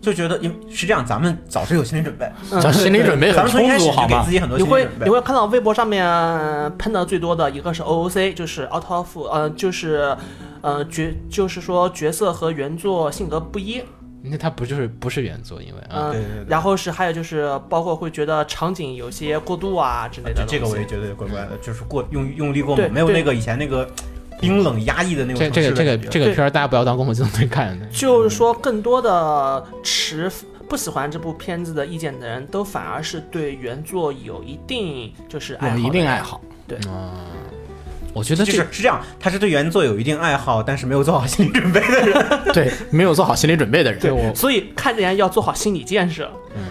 [0.00, 4.30] 就觉得因为是这样，咱们早是有心理准备，咱心理准备很充足，好吗给自？
[4.30, 5.10] 己很多你会你。
[5.10, 6.00] 会看到微博上面
[6.78, 10.16] 喷的最多的一个是 OOC，就是 out of，呃，就是
[10.60, 13.82] 呃角，就是说角色和原作性格不一，
[14.22, 16.44] 那它不就是不是原作，因为啊，嗯、对对对。
[16.48, 23.88] 然后是还有就是包括会觉得场景有些过度啊之类的这个我也觉得怪怪的，就是过用用力过猛，没有那个以前那个
[24.40, 27.78] 冰冷压抑的那种这这个这个这个个片儿大家不要当《攻壳机动队》看。
[27.90, 30.30] 就是说，更多的持
[30.68, 36.40] 不喜欢这部片子的意见的人都反而是对原作有一定就是爱好有一定爱好，
[38.12, 42.26] 我觉得就是是这样，他是对原作有一定爱好，但是没有做好心理准备的人。
[42.52, 46.30] 对，没有做好心理准备的人，对我所以看之前要做好心理建设。
[46.56, 46.62] 嗯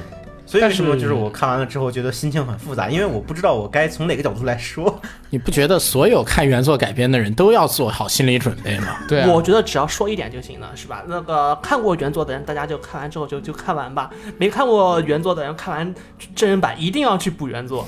[0.50, 4.98] 所以为什么就是我看完了之后觉得心情很复杂，因为我不知道我该从哪个角度来说。
[5.30, 8.96] 你不觉得所有看原作改编的人都要做好心理准备吗？
[9.10, 11.04] 对啊，我觉得只要说一点就行了，是吧？
[11.06, 15.94] 那个看过原作的人，大家就看完之后就就看完吧；没看过原作的人，看完
[16.34, 17.86] 真人版一定要去补原作。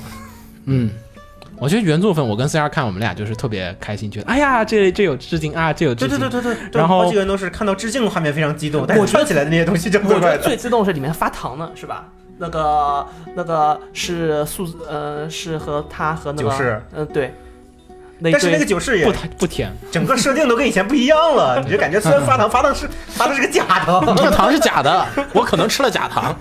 [0.66, 0.90] 嗯，
[1.60, 6.18] 我觉得原作粉，我跟 C R 看，我们俩就是特别开心，觉得哎呀，这这有致敬啊，这有致敬。
[6.18, 10.42] 对对对对对，然后好几个人都是看到致敬的画面非常激动，但是我觉得串起来的那些东西就我觉得怪怪的。
[10.42, 12.08] 最激动是里面发糖呢，是吧？
[12.38, 13.06] 那个
[13.36, 17.34] 那个是素呃是和他和那个嗯、对，
[18.22, 26.34] 但是那个酒是也不不甜，整个设定都跟以前不一样了，你就感觉虽然发糖发的是发的是个假糖， 这个糖是假的，我可能吃了假糖。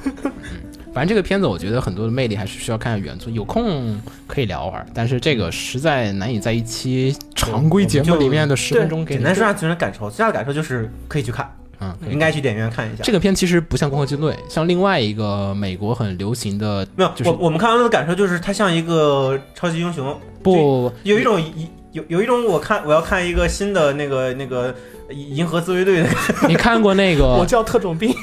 [0.94, 13.04] 反正这个片子我觉得很多的魅力还是需要看原作，有空可以聊会儿，但是这个实在难以在一期常规节目里面的十分钟给你简单说下最大的感受，最大的感受就是可以去看，嗯，应该去电影院看一下。
[13.04, 24.74] 这个片其实不像《攻壳机动队》，像另外一个美国很流行的，没有，就是我我们看完了的感受就是它像一个超级英雄，不有一种一有有一种我看我要看一个新的那个那个
[25.12, 26.10] 银河自卫队的。
[26.48, 27.26] 你看过那个？
[27.38, 28.14] 我叫特种兵，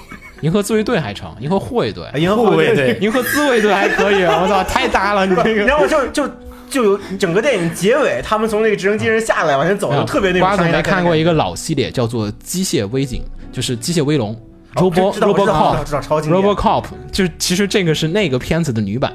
[0.42, 5.62] 银河自卫队还成，银河护卫队，银河护卫队，银河自卫队还可以，我操，太搭了，你这个。
[5.64, 6.28] 然后就就
[6.68, 13.22] 就有整个电影结尾，他们从那个直升机上下来往前走，就特别那种瓜总没看过一个老系列，叫做《机械微警》，
[13.54, 14.36] 就是机械威龙
[14.74, 19.12] ，Robo 哦知道我知道知道 RoboCop 知道超经典 RoboCop，就是其实这个是那个片子的女版，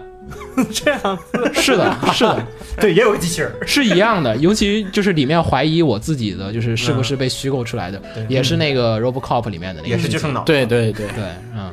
[0.71, 1.19] 这样
[1.53, 2.47] 是的， 是的，
[2.79, 3.51] 对，也有机器人。
[3.65, 4.35] 是一样的。
[4.37, 8.25] 尤其就是里面怀疑我自己的，就是是不是被虚构出来的，对。
[8.29, 10.13] 也是那个 RoboCop 里面的那个也是剧情。
[10.13, 11.23] 就剩脑，对对对，对，
[11.55, 11.71] 嗯，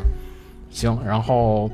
[0.70, 1.70] 行，然后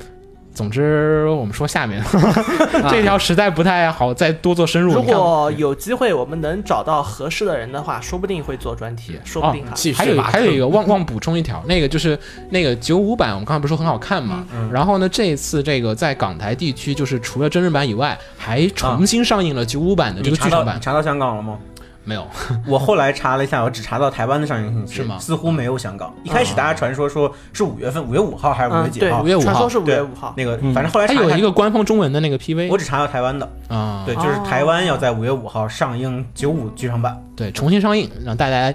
[0.55, 2.03] 总之，我们说下面
[2.89, 4.95] 这条实在不太好再多做深入。
[4.95, 9.73] 如果有机会我们能找到合适的人的话，说不定会做专题，说不定哈。
[9.75, 12.19] 继续还有还有一个忘忘补充一条，那个就是
[12.51, 14.45] 那个九五版，我们刚才不是说很好看嘛？
[14.73, 20.67] 然后呢，这一次这个在港台地区，就是除了真人版以外，还重新上映了九五版的这个剧场版。
[20.67, 21.59] 到你查到香港了吗？
[22.05, 22.27] 没有，
[22.69, 26.13] 我后来查了一下，我只查到台湾的上映信息，是吗似乎没有香港。
[26.23, 30.35] 一开始大家传说说是五月份，五月五号还是五月几号？，5月5号传说是五月五号。
[30.37, 38.73] 那个反正后来它有一个官方中文的那个 PV 我只查到台湾的，啊，对，就是台湾要在五月五号上映九五剧场版，对，重新上映，让大家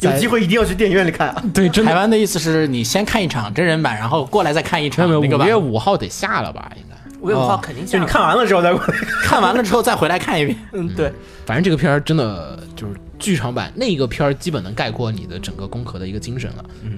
[0.00, 1.42] 有机会一定要去电影院里看啊！
[1.54, 6.70] 对真的台湾的意思是你先看一场真人版，然后过来再看一场那个版五月，五号得下了吧？
[6.76, 6.96] 应该。
[7.26, 7.98] 五月五号哦就肯定就。
[7.98, 8.94] 你看完了之后再过来。
[9.24, 10.56] 看完了之后再回来看一遍。
[10.72, 11.12] 嗯，对，
[11.44, 16.64] 反正这个片儿真的就是剧场版，那个片儿基本能概括你的整个工壳的一个精神了。
[16.82, 16.96] 嗯，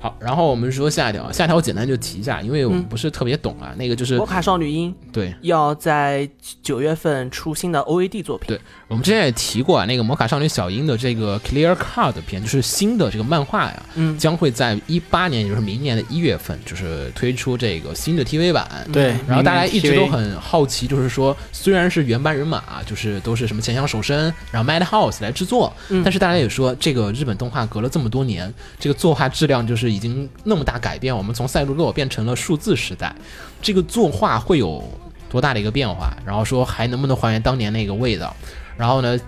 [0.00, 3.74] 好，然后我们说下一条，下一条我简单就提一下，因为我们不是特别懂啊。
[3.76, 6.28] 那个就是魔卡少女樱对要在
[6.62, 8.48] 九月份出新的 OAD 作品。
[8.48, 18.86] 对，我们之前也提过啊，那个魔卡少女小樱的这个 Clear Card 片，就是新的这个漫画呀，嗯将会在一八年，也就是明年的一月份，就是推出这个新的 TV 版。
[18.92, 33.14] 对，然后大家一直都很好奇，就是说，虽然是原班人马，就是都是什么前乡守生，然后 Madhouse 来制作，嗯但是大家也说，这个日本动画隔了这么多年，这个作画质量就是已经那么大改变，我们从赛璐珞变成了数字时代，
[33.60, 34.82] 这个作画会有
[35.30, 36.16] 多大的一个变化？
[36.24, 38.34] 然后说还能不能还原当年那个味道？
[38.76, 39.18] 然后呢？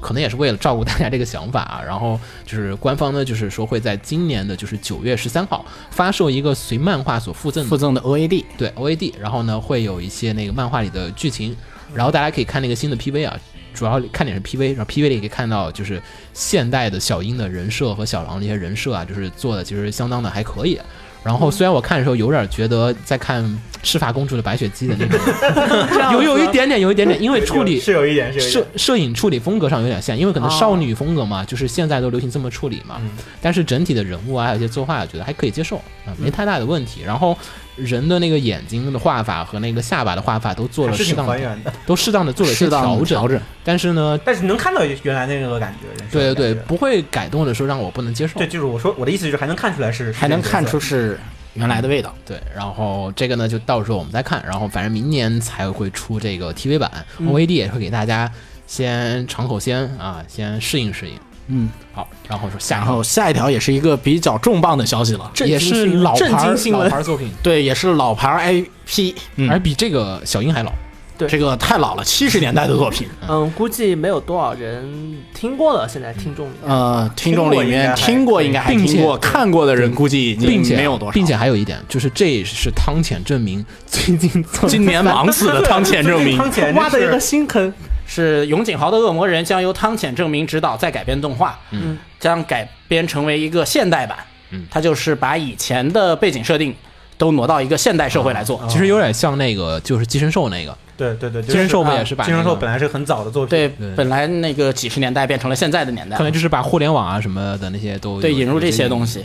[0.00, 11.56] 可能也是为了照顾大家这个想法啊，然后就是官方呢，就是说会在今年的就是九月十三号发售一个随漫画所附赠附赠的 OAD，对 OAD，然后呢会有一些那个漫画里的剧情，
[11.94, 13.38] 然后大家可以看那个新的 PV 啊，
[13.74, 16.00] 主要看点是 PV，然后 PV 里可以看到就是
[16.32, 20.80] 现代的小樱的人设和小狼这些人设啊，就是做的其实相当的还可以。
[21.22, 23.42] 然后虽然我看的时候有点觉得在看
[23.82, 28.66] 赤发公主的白雪姬的那种， 有有一点点，有一点点，因为处理是有一点，摄。
[28.76, 32.96] 摄影处理风格上有点像，因为可能哦少女风格嘛，就是现在都流行这么处理嘛。
[33.00, 33.08] 嗯
[33.40, 37.00] 但是整体的人物啊，还有一些作画，我觉得还可以接受啊，没太大的问题。
[37.02, 37.34] 然后
[37.76, 43.04] 人的那个眼睛的画法和那个下巴的画法都做还是挺了适当的，还原的， 都适当的做了一些调整。
[43.04, 43.40] 调整。
[43.64, 46.04] 但是呢，但是能看到原来那个感觉。
[46.10, 48.46] 对对对，不会改动的时候让我不能接受对，。
[48.46, 51.18] 就是我说我的意思就是还能看出来是，还能看出是
[51.54, 52.14] 原来的味道。
[52.24, 54.42] 对，然后这个呢，就到时候我们再看。
[54.46, 56.90] 然后反正明年才会出这个 TV 版、
[57.26, 58.30] o a d 也会给大家
[58.66, 61.14] 先尝口鲜啊，先适应适应。
[61.48, 70.72] 嗯，好，然后说下然后下一条也是一个比较重磅的消息了，震也是老牌儿老惊新闻牌作品， 对，也是老牌 IP，嗯而比这个小樱还老。
[71.16, 73.06] 对这个太老了，七十年代的作品。
[73.28, 75.88] 嗯，估计没有多少人听过了。
[75.88, 81.12] 现在听众里面，呃，听众里面听听过过应该还并且听过，看过的人估计已经并且没有多少。
[81.12, 87.72] 并且还有一点，就是这是汤浅证明最近今年忙死的汤浅证明汤浅 挖的一个新坑。
[88.06, 94.18] 是永井豪的恶魔人将由汤浅证明执导再改编动画，嗯，将改编成为一个现代版。
[94.50, 96.74] 嗯，它就是把以前的背景设定
[97.16, 98.62] 都挪到一个现代社会来做。
[98.68, 109.04] 其实有点像那个就是寄生兽那个，对对对，寄生兽不啊也是把寄生兽本来是很早的作品，对对，本来那个几十年代变成了现在的年代可，能就是把互联网啊什么的那些都对引入这些东。
[109.04, 109.24] 西。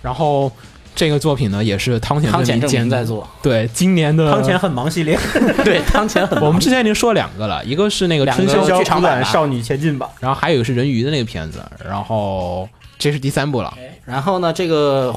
[0.00, 0.50] 然后
[0.98, 5.16] 这个作品呢，也是汤浅汤浅证证明明在做，对今年的汤浅很忙系列，
[5.64, 6.48] 对汤浅很忙。
[6.48, 12.68] 我们之前已经说两个了，一个是那个春宵剧场版少女前进吧，然后还有一个是人鱼的那个片子，然后
[12.98, 13.72] 这是第三部了。
[14.04, 15.14] 然后呢，这个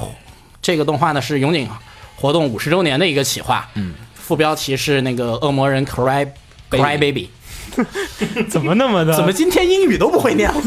[0.61, 1.67] 这个动画呢是永井
[2.15, 6.27] 活动五十周年的一个企划，嗯，副标题是那个恶魔人 Cry
[6.69, 7.31] Cry Baby，
[8.47, 9.13] 怎么那么的？
[9.17, 10.47] 怎么今天英语都不会念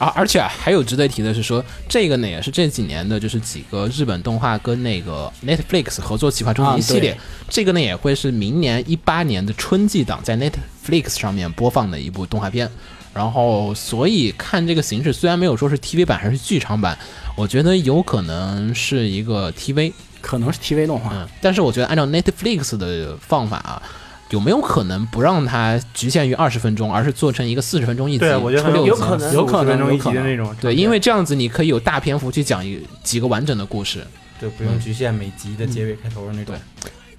[0.00, 0.06] 了？
[0.06, 7.12] 啊，而且还有值得提的是说，这个呢也是这几年的，就是几个日本动画跟那个 Netflix 合作企划中的一系列。
[7.12, 12.70] 啊这个呢也会是明年一八年的春季档在 Netflix 上面播放的一部动画片。
[13.12, 16.96] 然后，所以看这个形式，虽然没有说是 TV 版还是剧场版，
[17.34, 23.82] 我觉得有可能是一个 TV，可能是 TV 动画，嗯，但是我觉得按照 Netflix 的放法啊，
[24.30, 34.06] 有没有可能不让它局限于二十分钟，而是做成一个四十分钟一集，对，我觉得有可能有可能45分钟一有可能集的那种，对，因为这样子你可以有大篇幅去讲一几个完整的故事。
[34.38, 36.54] 对不用局限每集的结尾开头的那种。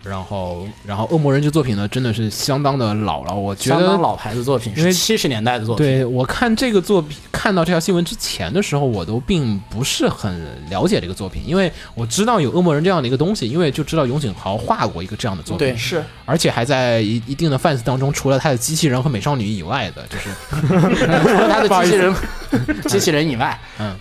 [0.04, 3.34] 然后，然后《恶魔人》这作品呢，真的是相当的老了。
[3.34, 5.86] 我觉得，相当老牌子作品，因为是七十年代的作品。
[5.86, 10.34] 对我看这个作品，看到这条新闻之前的时候，我都并不是很
[10.70, 20.30] 了解这个作品，因为我知道有《恶魔人》这样的一个东西，因为就知道永井豪画过一个这样的作品，对是而且还在一一定的 fans 当中，除了他的机器人和美少女以外的，就是
[20.60, 22.16] 除了他的机器人，
[22.90, 23.96] 机器人以外，嗯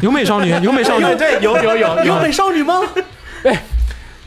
[0.00, 2.80] 有美少女，有美少女， 对，有有有有美少女吗？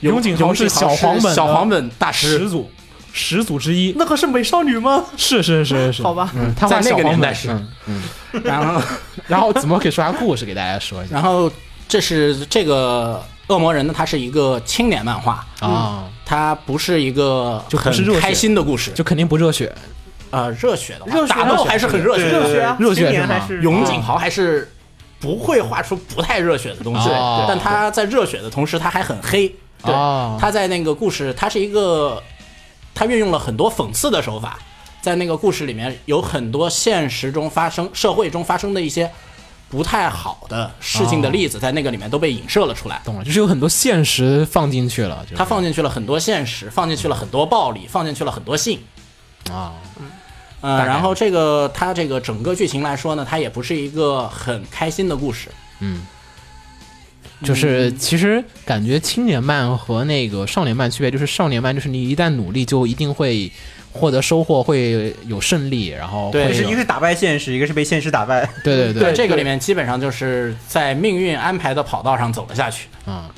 [0.01, 2.69] 永井豪是小黄本小黄本大师始，祖
[3.11, 5.03] 始祖之一，那可是美少女吗？
[5.17, 8.81] 是是是是， 好吧嗯，他画在那个小黄本年代是嗯嗯， 然后
[9.27, 11.51] 然后怎么可以说下故事给大家说一下然后
[11.87, 16.05] 这是这个恶魔人呢，它是一个青年漫画，啊？
[16.23, 19.73] 它不是一个就不是热血很开心的故事，就肯定不热血，
[20.29, 22.39] 呃热血的话，热血打斗还是很热血的。
[22.39, 24.71] 热血啊热血是吗还是永井豪还是
[25.19, 29.53] 不会画出不太热血的东西，哦但他在热血的同时，他还很黑。
[29.83, 32.21] 对，哦他在那个故事，他是一个，
[32.93, 34.59] 他运用了很多讽刺的手法，
[35.01, 39.09] 在那个故事里面有很多现实中发生、社会中发生的一些
[39.69, 43.01] 不太好的事情的例子，在那个里面都被影射了出来。
[43.05, 48.79] 懂了，就是有很多现实放进去了，就是他放进去了很多现实，放进去了很多暴力，放进去了很多性。
[49.49, 49.73] 啊，
[50.61, 55.49] 嗯，然后这个他这个整个剧情来说呢，它也不是一个很开心的故事。
[55.79, 56.01] 嗯，
[57.43, 63.51] 就是其实感觉青年漫和那个少年漫区别，就是少年漫就是你一旦努力就一定会
[63.91, 66.47] 获得收获，会有胜利，然后对。
[66.47, 68.47] 会是一个是打败现实，一个是被现实打败。
[68.63, 72.87] 对对对，这个里面基本上就是在命运安排的跑道上走了下去。
[73.05, 73.29] 啊，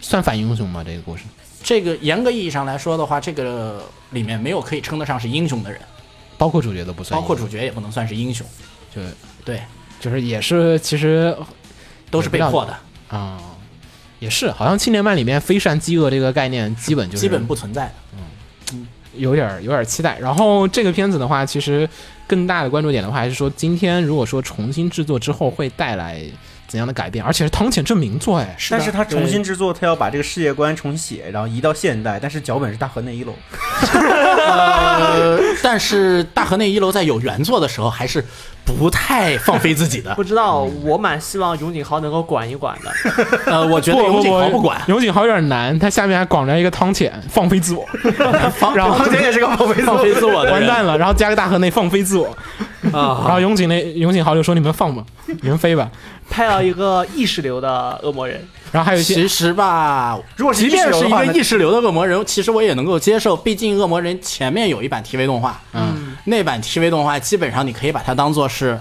[0.00, 0.82] 算反英雄吗？
[0.84, 1.22] 这个故事？
[1.62, 5.80] 这个严格意义上来说的话，这个里面没有可以称得上是英雄的人，
[6.38, 8.46] 包括主角都不算包，括主角也不能算是英雄，
[8.94, 9.00] 就
[9.44, 9.60] 对，
[9.98, 11.36] 就是也是其实
[12.08, 12.76] 都是被迫的，
[13.08, 13.40] 啊、
[14.18, 17.92] 也是好像青年漫里面非善饥饿这个概念基本就是基本不存在的。
[19.14, 20.18] 有点儿有点儿期待。
[20.18, 21.88] 然后这个片子的话，其实
[22.26, 26.20] 更大的关注点的话，还是说今天如果说重新制作之后会带来
[26.66, 33.32] 怎样的改变，而且是汤浅证明作，哎，但是他重新制作，他要把这个世界观重写，然后移到现代，但是脚本是大河内一楼。
[34.48, 38.24] 呃， 但是大河内一楼在有原作的时候，还是
[38.64, 40.24] 不太放飞自己的不。
[40.24, 42.92] 知道，我蛮希望永井豪能够管一管的。
[43.46, 47.86] 呃，我觉得永井豪不管，永井豪有点难，他下面还广着一个汤浅放飞自我，
[48.74, 52.36] 然后汤浅也是个放飞放飞自我的完蛋了，然后加个大河内放飞自我，
[52.82, 53.14] 然啊。
[53.32, 55.04] 后永井那永井豪就说你们放吧，
[55.42, 55.90] 你们飞吧，
[56.30, 63.36] 拍了一个意识流的恶魔人，然后还有一些其实吧，如果是即便是一意识流的话那个意识流的恶魔人，其实我也能够接受。
[63.36, 68.78] 毕竟恶魔人前面有一版 TV 动画，嗯，那版 TV 动画基本上你可以把它当做是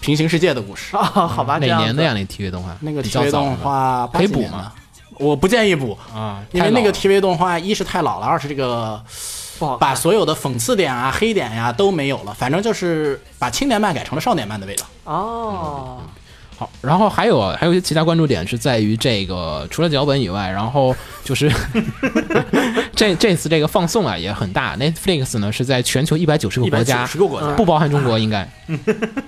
[0.00, 0.96] 平行世界的故事。
[0.96, 2.12] 啊， 好吧，这样子哪年的呀？
[2.14, 4.72] 那 TV 动画那个 TV 动画可以补吗？
[5.18, 9.02] 我不建议补，啊，因为那个 TV 动画一是太老了，二是这个
[9.58, 14.86] 不好把所有的讽刺点啊、黑点呀、都没有了，反正就是把青年漫改成了少年漫的味道。
[15.04, 15.98] 哦，
[16.56, 20.94] 好，然后还有还有一些其他关注点是在于这个，除了脚本以外，然后
[21.24, 21.50] 就是
[22.94, 28.48] 这这次这个放送啊也很大，Netflix 呢是在全球一百九十个一百九国家，十个国家，不包含中国，应该。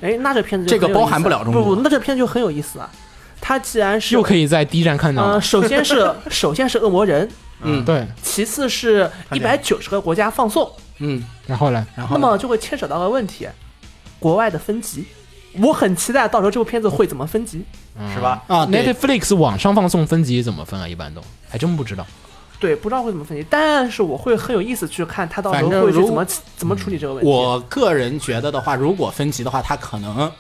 [0.01, 1.63] 哎，那这片子就这个包含不了中国。
[1.63, 2.91] 不不，那这片就很有意思啊。
[3.41, 5.23] 它既然是又可以在 D 站看到。
[5.23, 7.27] 呃，首先是首先是恶魔人，
[7.63, 11.87] 嗯对，其次是一百九十个国家放送，嗯，然后呢？
[11.97, 13.49] 然后那么就会牵扯到个问题，
[14.19, 15.05] 国外的分级。
[15.61, 17.65] 我很期待到时候这部片子会怎么分级。
[18.15, 18.43] 是吧？
[18.47, 20.89] 啊，Netflix 网上放送分级怎么分啊？
[20.89, 22.07] 一般都还真不知道。
[22.59, 26.25] 对，不知道会怎么分级，但是我会很有意思去看他到时候会去怎么
[26.57, 27.29] 怎么处理这个问题。
[27.29, 30.31] 我个人觉得的话，如果分级的话，它可能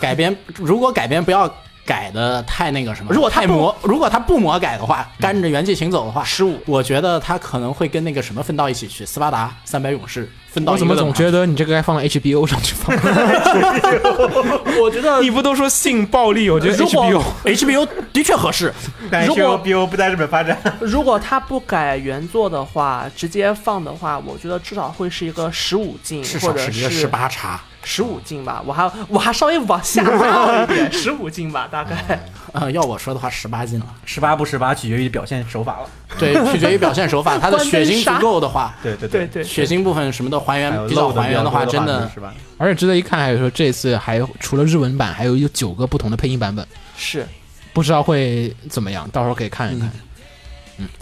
[0.00, 1.46] 改编，如果改编不要
[1.84, 12.94] 改的太那个什么，如果太魔，如果他不魔改的话，干着原剧情走的话，十五，我觉得他可能会跟那个什么分到一起去，斯巴达三百勇士分到我怎么总觉得得你这个该放到 HBO 上去放？
[14.80, 16.48] 我觉得 你不都说性暴力？
[16.50, 18.72] 我觉得 HBO HBO 的确合适，
[19.10, 27.60] 但是如果 BO 不在日本发展，如果他不改原作的话，直接放的话，我觉得至少会是一个十五禁，至或者少是一个十八叉。
[27.84, 28.62] 十五进吧。
[28.64, 32.20] 我还我还稍微往下拉了一点， 十五禁吧，大概。
[32.52, 33.86] 呃，要我说的话，十八进了。
[34.04, 35.88] 十八不十八取决于表现手法了。
[36.18, 42.34] 对，取决于表现手法， 它的血腥足够的话，对对对对，血腥部分什么的还原比较还原的话，真的是吧？
[42.58, 46.66] 而且值得一看，还有说这次还有除了日文版，还有有九个不同的配音版本，
[46.96, 47.26] 是
[47.72, 49.88] 不知道会怎么样，到时候可以看一看。
[49.88, 50.00] 嗯，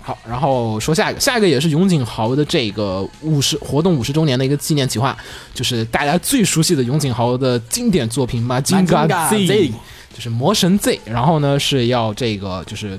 [0.02, 5.16] 好，然后说下一个，下一个也是永井豪的这个五十活动五十周年的一个纪念企划，
[5.54, 9.68] 就是大家最熟悉的永井豪的经典作品《马金嘎 Mazinga Z》
[10.14, 11.00] 就是魔神 Z。
[11.04, 12.98] 然后呢是要这个就是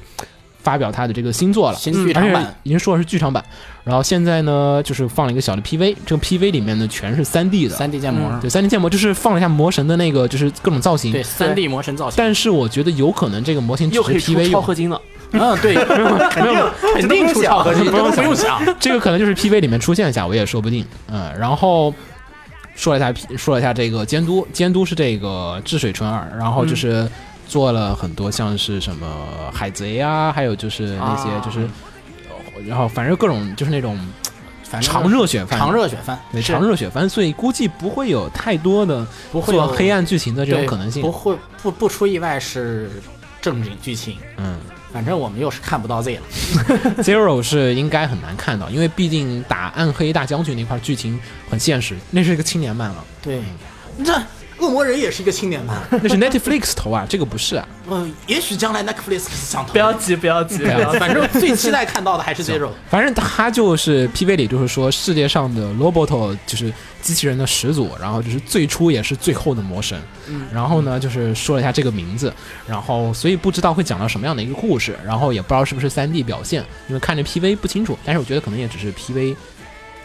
[0.63, 3.43] 发表他的这个新作了，新剧场版，已经说的是剧场版。
[3.83, 11.11] 然后现在呢就是放了一个小的 PV，这个 PV 里面呢全是三 D 的，三 D 建模，对三 D 建模，就是放了一下魔神的那个就是各种造型。
[11.11, 15.01] 对三 D 魔神造型，但是我觉得有可能这个模型只是又可以 PV 用，超合金了。
[15.31, 15.75] 嗯，对，
[16.43, 18.61] 没有肯定出超合不用想。
[18.79, 20.85] 这个可能就是 PV 里面出现一下，我也说不定。
[21.07, 21.93] 嗯，然后
[22.75, 27.07] 说了一下说了一下这个监督，监督是这个治水纯二，然后就是
[27.47, 29.07] 做了很多像是什么
[29.53, 31.67] 海贼啊，还有就是那些啊就是，
[32.67, 33.97] 然后反正各种就是那种
[34.63, 41.11] 反正长热血番，长热血番对长热血番，所以估计不会有太多的不会有做黑暗剧情的这种可能性不。
[41.11, 42.89] 会不不出意外是
[43.41, 44.17] 正经剧情。
[44.37, 44.57] 嗯
[44.93, 46.23] 反正我们又是看不到 Z 了，，
[47.03, 51.19] Zero 是应该很难看到，因为毕竟打暗黑大将军那块剧情
[51.49, 53.41] 很现实，那是一个青年漫了，对，
[54.03, 54.13] 这
[54.59, 57.67] 恶魔人也是一个青年漫，那是 Netflix 投啊，这个不是啊。
[57.89, 60.99] 嗯，也许将来 Netflix 想投不要急，不要急，要急。
[60.99, 62.69] 反正最期待看到的还是 Zero。
[62.87, 66.71] 反正他就是 PV 里就是说世界上的 Roboto 就是
[67.01, 70.01] 机器人的始祖，然后就是最初也是最后的魔神。
[70.27, 72.33] 嗯然后呢，就是说了一下这个名字，
[72.67, 79.35] 然后所以不知道会讲到什么样的一个故事，然后也不知道是不是三 D 表现，因为看着 PV 不清楚，但是我觉得可能也只是 PV。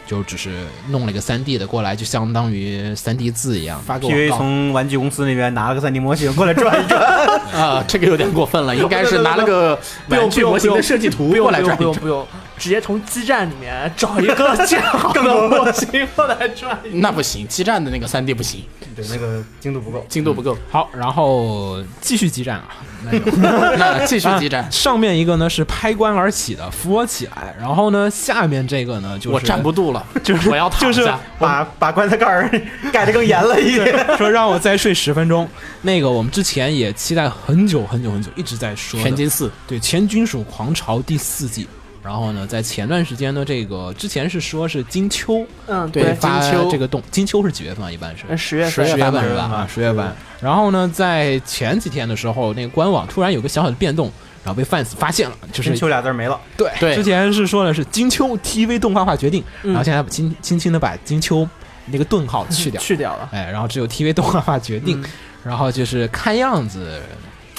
[0.07, 0.51] 就只是
[0.87, 3.77] 弄了一个三 D 的过来，就相当于三 D 字一样。
[3.81, 7.01] 发给我 PV 从玩具公司那边拿了个三 D 模型过来转一转，
[7.51, 9.77] 啊，这个有点过分了，应该是拿了个
[10.07, 11.77] 玩具模型的设计图不用不用过来转一转。
[11.77, 12.27] 不用不用，
[12.57, 16.99] 直接从基站里面找一个建好的模型过来转一。
[16.99, 18.63] 那不行，基站的那个三 D 不行，
[18.95, 20.05] 对，那个精度不够。
[20.09, 20.57] 精度不够。
[20.71, 22.69] 好，然后继续激战啊，
[23.03, 23.11] 那
[23.77, 31.19] 那继续基站， 上面一个呢是拍棺而起的扶我起来，然后呢下面这个呢就是我站不住了，就是我要躺就是下。
[31.39, 32.49] 把把棺材盖儿
[32.91, 34.05] 盖得更严了一点。
[34.17, 35.47] 说让我再睡十分钟。
[35.83, 41.67] 那个我们之前也期待很久很久很久，一直在说的全金四，对《前军属狂潮》第四季。
[42.07, 47.91] 然后呢，在前段时间呢，这个之前是说是金秋嗯，对金秋这个动，金秋是几月份啊？
[47.91, 49.49] 一般是嗯，十月十份十月份份是吧？
[49.51, 50.07] 嗯啊，十月份。
[50.39, 54.09] 然后呢，在前几天的时候，那个官网突然有个小小的变动，
[54.45, 61.45] 然后被 fans 发现了，就是金秋俩字没了，对对之前是说的是金秋 TV 动画化决定，嗯然后现在轻轻轻的把金秋
[61.87, 63.27] 那个顿号去掉， 去掉了。
[63.33, 65.05] 哎，然后只有 TV 动画化决定，嗯
[65.43, 67.01] 然后就是看样子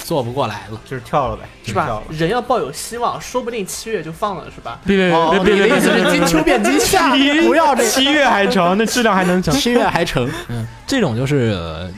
[0.08, 0.80] 做不过来了。
[0.88, 2.02] 就是跳了呗，是吧？。
[2.08, 4.80] 人要抱有希望，说不定七月就放了，是吧？
[4.86, 7.14] 别别哦，别别别你的意思是金秋变金夏？
[7.46, 9.52] 不要这七月还成，那质量还能成。
[9.54, 11.90] 七月还成，嗯，这种就是、呃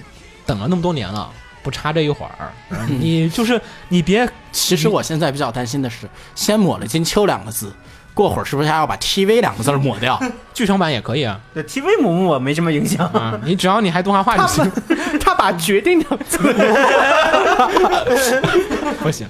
[0.46, 1.30] 等了那么多年了，
[1.62, 2.50] 不差这一会儿，
[2.88, 7.72] 你就是你别其实我现在比较担心的是，先抹了“金秋”两个字，
[8.14, 10.20] 过会儿是不是还要把 “TV” 两个字儿抹掉？
[10.52, 13.06] 剧场版也可以啊，对 TV 母母没什么影响。
[13.08, 14.70] 啊，你只要你还动画化就行，
[15.20, 16.06] 他把决定的
[19.02, 19.26] 不行。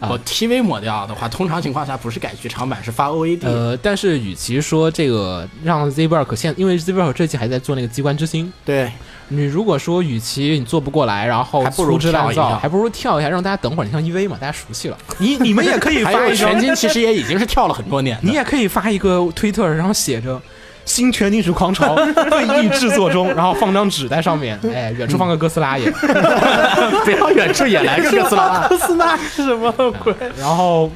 [0.00, 3.38] 我 TV 抹掉的话，通常情况下不是改剧场版，是发 OAD。
[3.46, 8.90] 呃，但是与其说这个让 ZBark 现，因为 ZBark 这期还在做那个机关之星，对，
[9.32, 13.86] 你如果说与其你做不过来，然后还不如粗制滥造，还不如跳一下，让大家等会儿。
[13.86, 18.18] 你像 EV 嘛，大家熟悉了， 你你们也可以还发一张，有全金，其实也已经是跳了很多年。
[18.22, 20.40] 你也可以发一个推特，然后写着。
[20.84, 21.94] 新全金属狂潮
[22.28, 25.88] 对应制作中，然后放张纸在上面， 哎，远处放个哥斯拉也，
[27.04, 29.70] 不要远处也来个哥斯拉，哥斯拉是什么
[30.02, 30.12] 鬼？
[30.36, 30.90] 然后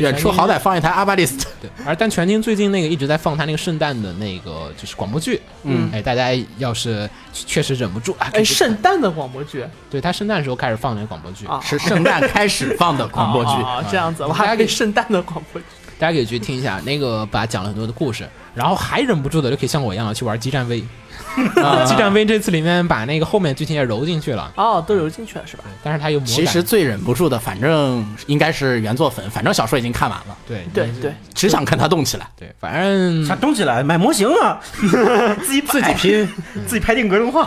[0.00, 1.36] 远处好歹放一台阿巴利斯。
[1.60, 13.50] 对，而但全金最近那个一直在放他那个圣诞的那个就是广播剧，嗯哎，大家要是确实忍不住啊，哎，圣诞的广播剧对他圣诞的时候开始放那个广播剧，啊，是圣诞开始放的广播剧。
[13.62, 15.66] 啊，这样子，我还给圣诞的广播剧。
[16.02, 20.82] 大家可以去听一下，那个把讲了很多的故事，然后还忍不住的就可以像我一样的去玩激战 V，
[21.62, 25.62] 啊，激战 V 这次里面把那个后面剧情也揉进去了，哦，都揉进去了是吧？
[25.80, 32.28] 但是它有魔感，其实最忍不住的，反正应该是原作粉，反正小说已经看完了，对对对，只想看他动起来。
[32.36, 34.58] 对，反正啥动起来买模型啊，
[35.46, 36.28] 自己自己拼，
[36.66, 37.44] 自己拍定格动画。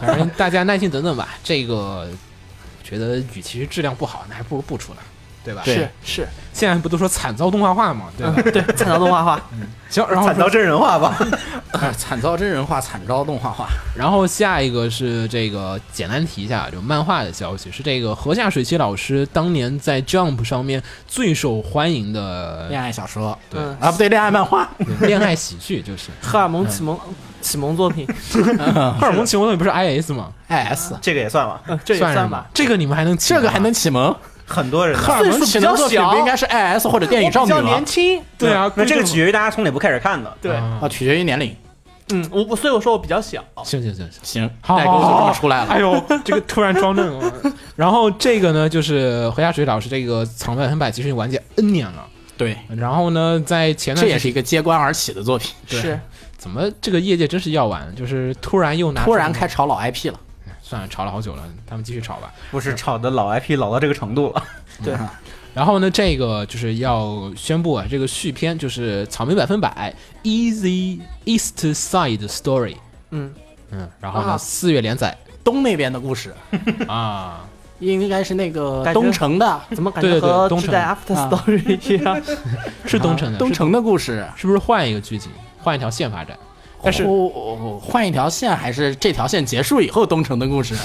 [0.00, 2.08] 反正大家耐心等等吧，这个
[2.82, 4.98] 觉得与其是质量不好，那还不如不出来，
[5.48, 5.62] 对吧？
[5.64, 8.06] 是是，现在不都说惨遭动画化吗？
[8.18, 8.34] 对吧？
[8.36, 11.16] 嗯，对， 惨遭动画化，嗯行，然后惨遭真人化吧，
[11.72, 13.66] 哎惨遭真人化，惨遭动画化。
[13.96, 24.68] 然后下一个是这个简单提一下，就漫画的消息，是这个河下水七老师当年在 Jump 上面最受欢迎的恋爱小说，对嗯，啊，不对，恋爱漫画。
[24.78, 26.98] 对恋爱喜剧，就是 荷尔蒙启蒙
[27.40, 28.06] 启蒙作品，
[29.00, 31.62] 荷尔蒙启蒙作品不是 IS 吗？IS 这个也算吧。
[31.66, 32.46] 嗯，这也算算吧。？
[32.52, 34.14] 这个你们还能这个还能启蒙？
[34.48, 37.84] 很多人呢荷尔蒙启蒙作品不应该是 IS 或者电影少女比较吗年？
[37.84, 38.72] 轻，对啊？
[38.74, 40.34] 那这个取决于大家从哪部开始看的。
[40.40, 41.54] 对，啊啊，取决于年龄。
[42.10, 44.20] 嗯，我我所以我说我比较小，行行行行。
[44.22, 45.70] 行，好代沟就这么出来了。
[45.70, 47.32] 哎呦，这个突然装嫩了。
[47.76, 52.06] 然后这个呢，就是何家水老师这个藏在横版其实已经完结 N 年了。
[52.38, 56.00] 对，然后呢，在前段时间这也是一个揭竿而起的作品，对是
[56.38, 60.18] 怎么这个业界真是要完，就是突然又拿突然开炒老 IP 了。
[60.68, 62.30] 算了，吵了好久了，他们继续吵吧。
[62.50, 64.42] 不是吵的老 IP 老到这个程度了，
[64.84, 65.08] 对嗯。
[65.54, 69.92] 然后呢，这个就是要宣布啊，这个续篇就是草莓百分百
[70.22, 72.76] Easy East Side Story，
[73.10, 73.32] 嗯，
[73.70, 74.38] 嗯，然后呢，啊。
[74.38, 75.16] 四月连载。
[75.42, 76.34] 东那边的故事，
[76.86, 77.40] 啊，
[77.80, 81.30] 应该是那个东城的 怎么感对觉和对对东城只代 After 啊。
[81.32, 82.22] Story 一样？
[82.84, 86.38] 是东城的，东城的故事，是不是换一个剧情，换一条线发展？
[86.82, 87.04] 但是
[87.80, 90.76] 换一条线，还是这条线结束以后东城的故事，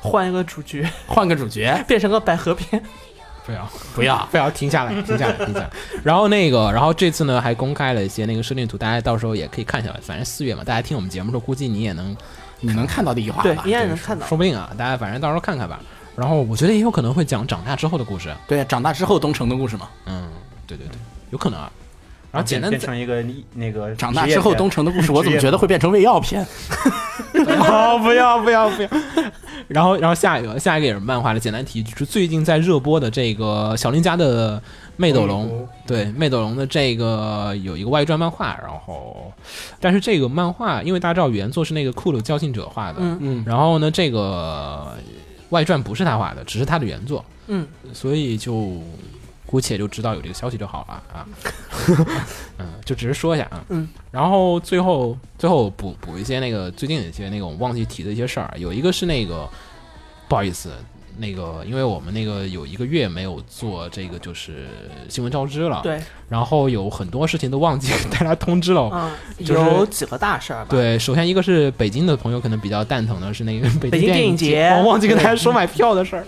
[0.00, 2.82] 换一个主角，换个主角，变成个百合篇。
[3.46, 5.70] 不要 不要不要停下来， 停下来，停下来。
[6.02, 10.00] 然后那个，然后这次呢还公开了一些那个设定图，大家到时候也可以看下来。
[10.00, 12.16] 反正四月嘛，大家听我们节目的时候，估计你也能，
[12.60, 13.42] 你能看到第一话吧，？
[13.42, 14.26] 对应该能看到。
[14.26, 15.78] 说不定啊，大家反正到时候看看吧。
[16.16, 20.30] 然后我觉得也有可能会讲长大之后的故事，对，长大之后东城的故事嘛，嗯，
[20.66, 20.96] 对对对，
[21.30, 21.70] 有可能啊。
[22.34, 23.24] 然后简单再变成一个
[23.54, 26.44] 那个长大之后东东城的故事，我怎么觉得会变成胃药片？
[27.34, 28.88] 哦，不要不要不要。
[29.68, 34.60] 然后，然后下一个，下一个也是漫画的简单提，就是最近在热播的这个小林家的
[34.96, 39.32] 魅斗龙，对魅斗龙的这个有一个外传漫画，然后，
[39.80, 44.92] 但是这个漫画，因为大家知道原作是那个库鲁教信者画的，嗯嗯，然后呢，这个
[45.50, 48.82] 外传不是他画的，只是他的原作，嗯，所以就
[49.46, 51.26] 姑且就知道有这个消息就好了啊。
[52.58, 53.64] 嗯，就只是说一下啊。
[53.68, 53.88] 嗯。
[54.10, 59.48] 然后最后最后补补一些那个最近的一些那个我忘记提的一些事儿，有一个是那个
[60.28, 60.70] 不好意思。
[61.16, 64.66] 那个，因为我们那个有一个月没有做这个，就是
[65.08, 76.26] 新闻招知了，，对，然后有很多事情都忘记给大家通知了，嗯，就是有几个大事儿吧。，对，首先一个是北京的朋友可能比较蛋疼的是那个北北京电电影节我忘记跟大家说买票的事儿。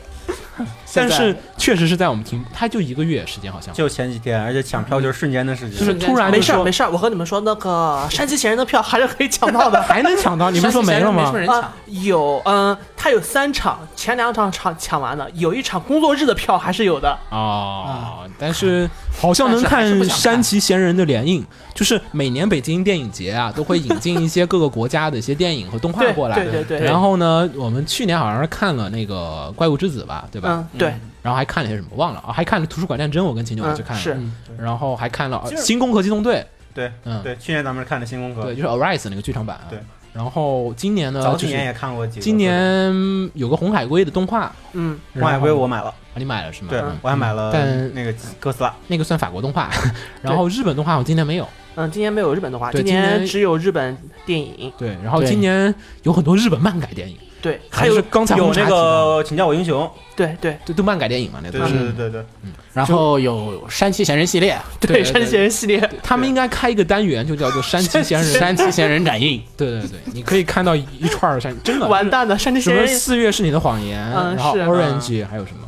[0.94, 9.82] 但是确实是在我们听，他就一个月时间好像，就前几天，而且抢票就是瞬间的事情，就是突然没事儿没事儿，我和你们说，那个山崎贤人的票还是可以抢到的。
[9.82, 11.38] 还能抢到，你不是说没了吗没什么？
[11.38, 12.76] 人抢啊，有，嗯，
[13.06, 17.16] 他有三场，前两场场抢完了，有一场工作日的票还是有的。
[17.30, 26.34] 哦，但是好像能看山崎贤人的联映，就是每年北京电影节啊，都会引进一些各个国家的一些电影和动画过来。
[26.42, 26.80] 对对对。
[26.80, 30.66] 然后呢，我们去年好像是看了那个《怪物之子》吧，对吧？
[30.72, 30.88] 嗯，对，
[31.22, 34.02] 然后还看了些什么忘了啊，还看了《图书馆战争》，我跟秦九去看了。
[34.02, 36.38] 嗯是嗯然后还看了新攻壳机动队》，
[36.74, 39.56] 对嗯，对，去年咱们是看的新功课对，，就是 Arise 那个剧场版。
[39.58, 39.78] 啊对。
[40.16, 42.24] 然后今年呢，就是早几年也看过几个。
[42.24, 46.68] 今年有个红海龟的动画，嗯，红海龟我买了，啊，你买了是吗？
[46.70, 49.70] 对嗯我还买了但那个哥斯拉，那个算法国动画，
[50.22, 51.46] 然后日本动画我今年没有。
[51.74, 53.94] 嗯，今年没有日本动画，今年只有日本
[54.24, 54.72] 电影。
[54.78, 55.74] 对，然后今年
[56.04, 61.74] 有很多日本漫改电影，对，还有有刚才有那个请叫我英雄，对对对，都漫改电影嘛，那对都是。
[61.74, 62.24] 对对对对，
[62.72, 68.32] 然后有山崎贤人系列，对对山崎贤人系列，他们应该开一个单元，就叫做山崎贤人。
[68.32, 75.60] 山崎贤人展映，对对对，你 可以看到一一串儿山，真的完蛋了，山崎贤人四月是你的谎言，嗯然后是 Orange 还有什么？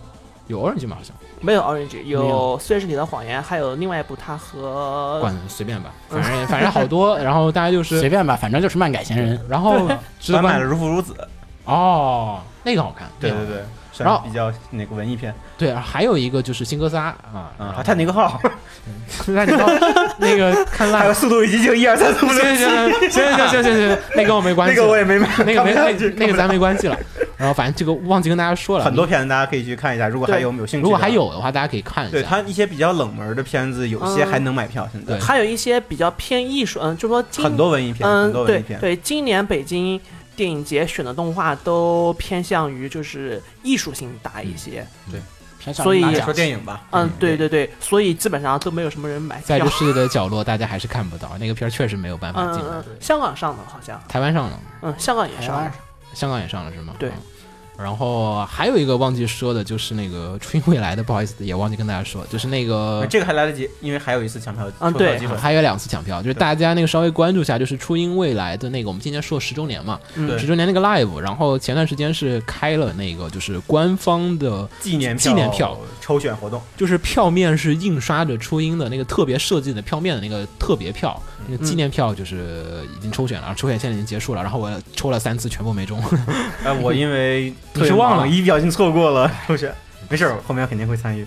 [0.48, 0.96] 有 Orange 吗？
[0.98, 9.40] 好像没有 Orange，有有《虽然是你的谎言》，还有另外一部他和管随便吧，反正反正好多，然后大家就是随便吧，反正就是漫改闲人。
[9.48, 9.88] 然后
[10.18, 11.14] 值得我还买了关如父如子，
[11.68, 13.08] 哦，那个好看。
[13.20, 13.62] 对对对，
[13.98, 15.34] 然后比较那个文艺片。
[15.58, 17.14] 对，还有一个就是《新哥仨》。
[17.36, 18.40] 啊，啊，《泰坦尼个号。
[19.26, 19.68] 那你号，
[20.18, 22.28] 那个，看烂还有《速度与激情》、《一二三四五》。
[22.32, 24.80] 行行行行行行行，那跟我没关系。
[24.80, 25.74] 那我也没买，那个没，
[26.16, 26.96] 那个咱没关系了。
[27.36, 28.84] 然后反正这个忘记跟大家说了。
[28.84, 30.82] 很多片子大家可以去看一下，如果还有没有兴趣。
[30.82, 32.10] 如果还有的话，大家可以看。
[32.10, 34.88] 对，它一些比较冷门的片子，有些还能买票。
[34.90, 35.18] 现在。
[35.20, 38.80] 还有一些比较偏艺术，嗯，就说很多文艺片，很多文艺片。
[38.80, 40.00] 对，今年北京。
[40.38, 44.86] 电影节选的动画都偏向于就是艺术性大一些，
[45.58, 49.68] 偏向所以拿奖也说电影吧，嗯，对对对，所以基本上都没有什么人买在这。
[49.70, 52.62] 世界的角落，大家还是看不到那个片儿，确实没有办法进
[53.00, 55.72] 香港上的好像，台湾上了，嗯，香港也上了，
[56.14, 56.94] 香港也上了是吗？
[57.00, 57.08] 对。
[57.08, 57.14] 嗯
[57.78, 70.00] 然后还有一个忘记说的，就是那个初音未来的，不好意思，也忘记跟大家说，就是那个这个还来得及，因为还有一次抢票嗯对还有两次抢票，就是大家那个稍微关注一下，就是初音未来的那个，我们今年说十周年嘛，
[70.36, 86.02] 十周年那个 live，然后前段时间是开了那个就是官方的，纪念纪念票抽选活动，就是票面是印刷着初音的那个特别设计的票面的那个特别票，那个纪念票就是已经抽选了，抽选现在已经结束了，然后我抽了三次全部没中，
[86.64, 89.74] 哎， 我因为你是忘了一不小心错过了 同学，
[90.08, 91.26] 没事儿，后面肯定会参与。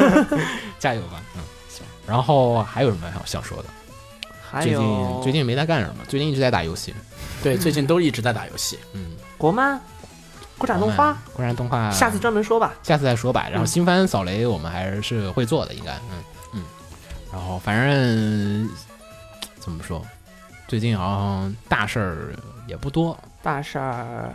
[0.78, 1.84] 加油吧，嗯，行。
[2.06, 3.64] 然后还有什么想想说的？
[4.50, 6.94] 还最近有最近没在干什么，最近一直在打游戏，
[7.42, 8.78] 对，最近都一直在打游戏。
[8.92, 9.80] 嗯，国漫、
[10.58, 12.74] 国产动画，国产动画，下次专门说吧。
[12.82, 13.48] 下次再说吧。
[13.48, 16.22] 然后嗯新番扫雷我们还是会做的，应该，嗯
[16.52, 16.64] 嗯。
[17.32, 18.68] 然后反正
[19.58, 20.04] 怎么说，
[20.68, 22.34] 最近好像大事儿
[22.66, 24.34] 也不多，大事儿，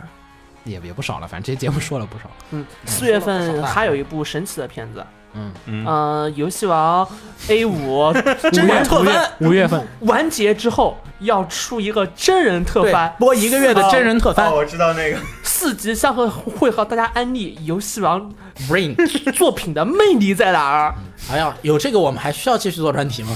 [0.68, 1.26] 也也不少了。
[1.26, 2.24] 反正这些节目说了不少。
[2.50, 5.04] 嗯，嗯四月份还有一部神奇的片子，
[5.34, 7.06] 嗯，嗯，游戏王
[7.48, 8.12] A 五
[8.52, 18.32] 真人特五月番五月份完结之后要出一个真人特对番，，播一个月的真人特番哦，我知道那个， 四集将会会和大家安利游戏王
[18.68, 18.96] Brain。
[19.32, 20.94] 作品的魅力在哪儿。
[21.30, 23.30] 哎呀，有这个我们还需要继续做专题吗？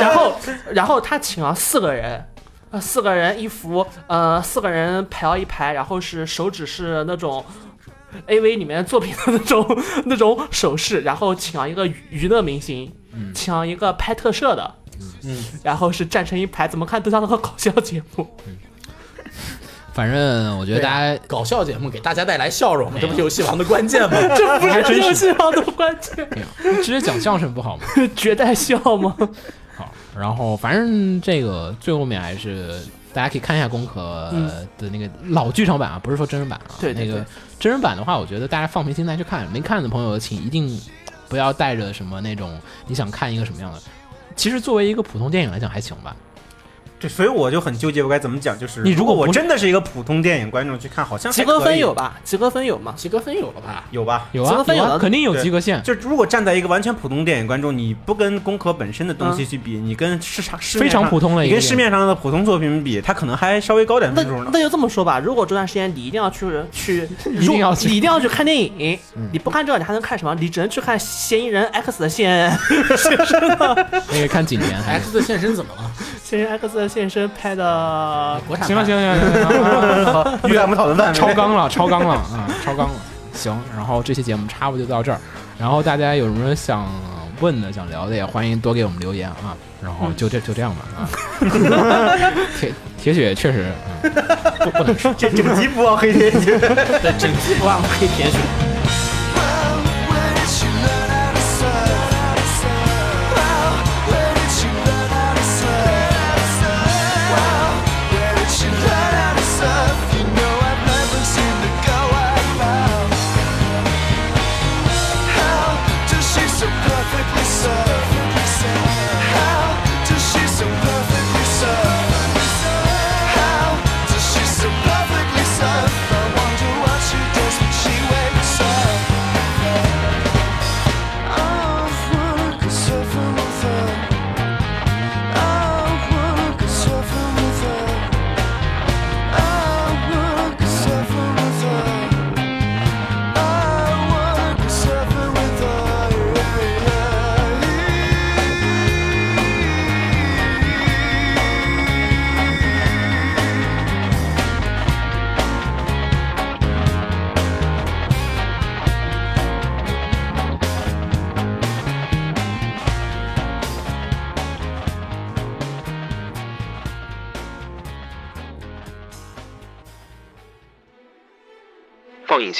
[0.00, 0.36] 然后，
[0.70, 2.22] 然后他请了四个人，
[2.70, 7.44] 呃，四个人一幅，呃，四个人排到一排，然后是手指是那种
[8.26, 12.92] A V 里面作品的那种那种手势，然后请了一个娱娱乐明星，
[13.34, 14.74] 请了一个拍特摄的，
[15.24, 18.26] 嗯，然后是站成一排，怎么看都像那个搞笑节目。
[19.92, 24.16] 反正我觉得大家搞笑节目给大家带来笑容，这不是游戏王的关键吗？
[24.38, 26.28] 这不是还真是游戏王的关键，
[26.80, 27.82] 直接讲相声不好吗？
[28.14, 29.16] 绝代笑吗？
[30.20, 32.80] 好，然后反正这个最后面还是
[33.12, 34.30] 大家可以看一下功课
[34.78, 36.76] 的那个老剧场版啊，不是说真人版啊。
[36.80, 37.24] 对对那个
[37.58, 40.80] 真人版的话，我觉得大家放平心态去看，没看的朋友请一定
[41.28, 43.80] 不要带着什么那种你想看一个什么样的。
[44.36, 46.14] 其实作为一个普通电影来讲还行吧，
[47.00, 48.56] 对，所以我就很纠结，我该怎么讲？
[48.58, 52.20] 就是你如果我真的是一个普通电影观众去看，好像还及格分有吧？
[52.22, 52.92] 及格分有吗？
[52.96, 53.84] 及格分有了吧？
[53.90, 54.28] 有吧？
[54.32, 64.50] 有啊及格分有的有啊肯定有对及格线，就如果站在一个完全普通电影观众，你不跟工科本身的东西去比，你跟市场市面非常上普通的一个你跟市面上的普通作品比，它可能还稍微高点那分数呢。
[64.52, 68.98] 那就这么说吧，如果这段时间你一定要去去， 一定要去你一定要去看电影，
[69.32, 70.34] 你不看这个你还能看什么？
[70.38, 72.50] 你只能去看《嫌疑人 X》的现
[72.96, 73.40] 身
[74.12, 74.78] 那个看景甜。
[74.82, 75.90] X 的现身怎么了？
[76.22, 79.62] 嫌疑人 X 的现身拍的，国产行了行了行了行
[80.02, 81.14] 了，好，越在我们讨论范围。
[81.14, 82.94] 超纲了，超纲了啊，超纲了。
[83.32, 85.20] 行，然后这期节目差不多就到这儿。
[85.56, 86.84] 然后大家有什么想
[87.40, 89.56] 问的、想聊的，也欢迎多给我们留言啊。
[89.80, 91.08] 然后就这就这样吧啊。
[92.58, 93.70] 铁铁血确实，
[94.76, 95.14] 不能说。
[95.16, 96.58] 这整集不忘黑铁血。
[96.58, 98.69] 对，整集不忘黑铁血。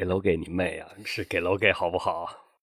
[0.00, 0.88] 给楼给你妹啊！
[1.04, 2.49] 是给楼给好不好？